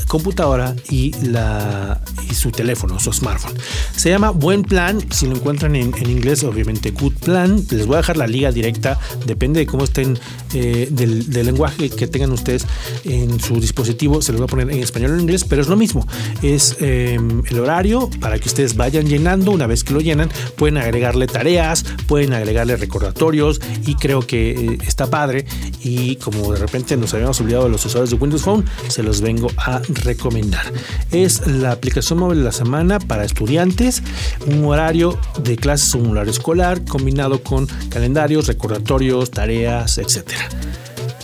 computadora 0.07 0.75
y, 0.89 1.13
la, 1.23 2.00
su 2.33 2.51
teléfono, 2.51 2.99
su 2.99 3.11
smartphone. 3.11 3.55
Se 3.95 4.09
llama 4.09 4.31
Buen 4.31 4.63
Plan, 4.63 4.99
si 5.11 5.27
lo 5.27 5.35
encuentran 5.35 5.75
en, 5.75 5.93
inglés, 6.09 6.43
obviamente 6.43 6.91
Good 6.91 7.13
Plan. 7.13 7.63
Les 7.69 7.85
voy 7.85 7.95
a 7.95 7.97
dejar 7.97 8.17
la 8.17 8.27
liga 8.27 8.51
directa, 8.51 8.99
depende 9.25 9.59
de 9.59 9.65
cómo 9.65 9.83
estén, 9.83 10.17
eh, 10.53 10.87
del, 10.91 11.29
lenguaje 11.31 11.89
que 11.89 12.07
tengan 12.07 12.31
ustedes 12.31 12.65
en 13.03 13.39
su 13.39 13.59
dispositivo, 13.59 14.21
se 14.21 14.31
los 14.31 14.41
voy 14.41 14.45
a 14.45 14.49
poner 14.49 14.71
en 14.71 14.83
español 14.83 15.11
o 15.11 15.13
en 15.15 15.21
inglés, 15.21 15.43
pero 15.43 15.61
es 15.61 15.67
lo 15.67 15.75
mismo. 15.75 16.07
Es 16.41 16.77
em, 16.79 17.43
el 17.49 17.59
horario 17.59 18.09
para 18.19 18.39
que 18.39 18.47
ustedes 18.47 18.75
vayan 18.75 19.07
llenando. 19.07 19.51
Una 19.51 19.67
vez 19.67 19.83
que 19.83 19.93
lo 19.93 20.01
llenan, 20.01 20.29
pueden 20.55 20.77
agregarle 20.77 21.27
tareas, 21.27 21.85
pueden 22.07 22.33
agregarle 22.33 22.75
recordatorios 22.75 23.61
y 23.85 23.95
creo 23.95 24.21
que 24.21 24.51
eh, 24.51 24.77
está 24.85 25.09
padre. 25.09 25.45
Y 25.83 26.15
como 26.17 26.53
de 26.53 26.59
repente 26.59 26.97
nos 26.97 27.13
habíamos 27.13 27.39
olvidado 27.41 27.65
de 27.65 27.71
los 27.71 27.85
usuarios 27.85 28.09
de 28.09 28.15
Windows 28.15 28.43
Phone, 28.43 28.65
se 28.87 29.03
los 29.03 29.21
vengo 29.21 29.49
a 29.57 29.81
recomendar. 30.03 30.71
Es 31.11 31.45
la 31.47 31.71
aplicación 31.71 32.19
de 32.29 32.43
la 32.43 32.51
semana 32.51 32.99
para 32.99 33.25
estudiantes, 33.25 34.03
un 34.45 34.63
horario 34.65 35.17
de 35.43 35.57
clases, 35.57 35.95
un 35.95 36.11
horario 36.11 36.31
escolar 36.31 36.85
combinado 36.85 37.41
con 37.41 37.67
calendarios, 37.89 38.47
recordatorios, 38.47 39.31
tareas, 39.31 39.97
etcétera. 39.97 40.47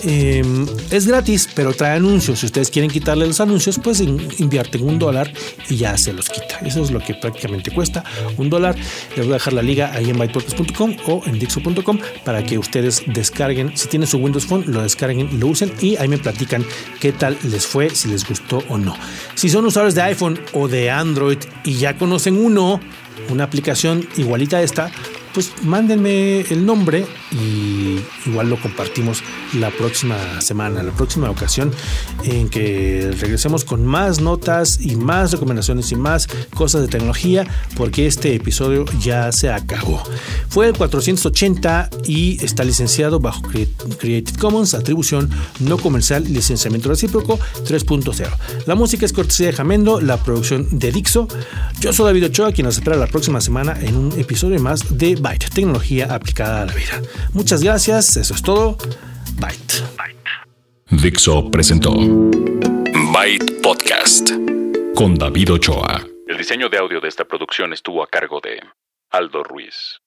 Em, 0.04 0.66
es 0.92 1.08
gratis, 1.08 1.50
pero 1.54 1.74
trae 1.74 1.98
anuncios. 1.98 2.40
Si 2.40 2.46
ustedes 2.46 2.70
quieren 2.70 2.90
quitarle 2.90 3.28
los 3.28 3.40
anuncios, 3.40 3.80
pues 3.84 4.02
invierten 4.02 4.84
un 4.84 5.00
dólar 5.00 5.32
y 5.70 5.78
ya 5.78 5.98
se 5.98 6.14
los 6.14 6.30
quita. 6.30 6.60
Eso 6.66 6.84
es 6.84 6.92
lo 6.92 7.00
que 7.00 7.14
prácticamente 7.14 7.72
cuesta, 7.72 8.04
un 8.38 8.50
dólar. 8.50 8.76
Les 9.16 9.26
voy 9.26 9.34
a 9.34 9.38
dejar 9.38 9.54
la 9.54 9.62
liga 9.62 9.92
ahí 9.94 10.10
en 10.10 10.18
bytepodcast.com 10.18 10.96
o 11.08 11.22
en 11.26 11.40
dixo.com 11.40 12.00
para 12.24 12.44
que 12.44 12.58
ustedes 12.58 13.04
descarguen. 13.08 13.76
Si 13.76 13.88
tienen 13.88 14.08
su 14.08 14.18
Windows 14.18 14.46
Phone, 14.46 14.66
lo 14.68 14.82
descarguen 14.82 15.40
lo 15.40 15.48
usen 15.48 15.72
y 15.82 15.96
ahí 15.98 16.08
me 16.08 16.18
platican 16.18 16.66
qué 17.00 17.12
tal 17.12 17.38
les 17.44 17.66
fue, 17.66 17.90
si 17.90 18.10
les 18.10 18.28
gustó 18.28 18.64
o 18.70 18.78
no. 18.78 18.96
Si 19.36 19.50
son 19.50 19.66
usuarios 19.66 19.96
de 19.96 20.02
iPhone 20.04 20.40
o 20.54 20.68
de 20.68 20.90
Android 20.90 21.38
y 21.64 21.76
ya 21.76 21.98
conocen 21.98 22.38
uno, 22.38 22.80
una 23.30 23.44
aplicación 23.44 24.08
igualita 24.18 24.58
a 24.58 24.62
esta, 24.62 24.92
pues 25.34 25.54
mándenme 25.64 26.42
el 26.42 26.66
nombre 26.66 27.06
y 27.32 28.00
igual 28.26 28.50
lo 28.50 28.60
compartimos 28.60 29.24
la 29.54 29.70
próxima 29.70 30.42
semana, 30.42 30.84
la 30.84 30.92
próxima 30.92 31.30
ocasión 31.30 31.72
en 32.24 32.50
que 32.50 33.12
regresemos 33.20 33.66
con 33.66 33.86
más 33.86 34.22
notas 34.22 34.80
y 34.82 34.96
más 34.96 35.32
recomendaciones 35.32 35.92
y 35.92 35.96
más 35.96 36.28
cosas 36.54 36.82
de 36.82 36.88
tecnología 36.88 37.46
porque 37.76 38.08
este 38.08 38.34
episodio 38.36 38.86
ya 39.00 39.32
se 39.32 39.52
acabó. 39.52 40.02
Fue 40.50 40.68
el 40.68 40.74
480 40.74 41.90
y 42.06 42.44
está 42.44 42.64
licenciado 42.64 43.20
bajo 43.20 43.42
Creative 43.42 44.40
Commons, 44.40 44.74
atribución 44.74 45.30
no 45.60 45.78
comercial 45.78 46.24
licenciamiento 46.32 46.90
recíproco 46.90 47.40
3.0. 47.66 48.30
La 48.66 48.76
música 48.76 49.06
es 49.06 49.14
cortesía 49.14 49.48
de 49.48 49.54
Jamendo, 49.54 50.02
la 50.02 50.18
producción 50.18 50.68
de 50.72 50.92
Dixo. 50.92 51.28
Yo 51.80 51.94
soy 51.94 52.08
David 52.08 52.26
Ochoa, 52.26 52.52
quien 52.52 52.66
nos 52.66 52.76
espera 52.76 52.96
la 52.96 53.08
próxima 53.08 53.42
semana 53.42 53.78
en 53.82 53.96
un 53.96 54.20
episodio 54.20 54.60
más 54.60 54.98
de 54.98 55.16
Byte, 55.16 55.50
tecnología 55.54 56.14
aplicada 56.14 56.64
a 56.64 56.66
la 56.66 56.74
vida. 56.74 57.02
Muchas 57.34 57.64
gracias, 57.64 58.18
eso 58.18 58.34
es 58.34 58.42
todo. 58.42 58.78
Byte. 59.36 59.84
Dixo 60.90 61.52
presentó 61.52 61.94
Byte 61.94 63.62
Podcast 63.62 64.32
con 64.96 65.16
David 65.16 65.54
Ochoa. 65.54 66.06
El 66.28 66.38
diseño 66.38 66.70
de 66.70 66.78
audio 66.78 67.00
de 67.02 67.08
esta 67.08 67.26
producción 67.26 67.74
estuvo 67.74 68.02
a 68.02 68.08
cargo 68.08 68.40
de 68.42 68.62
Aldo 69.12 69.44
Ruiz. 69.44 70.00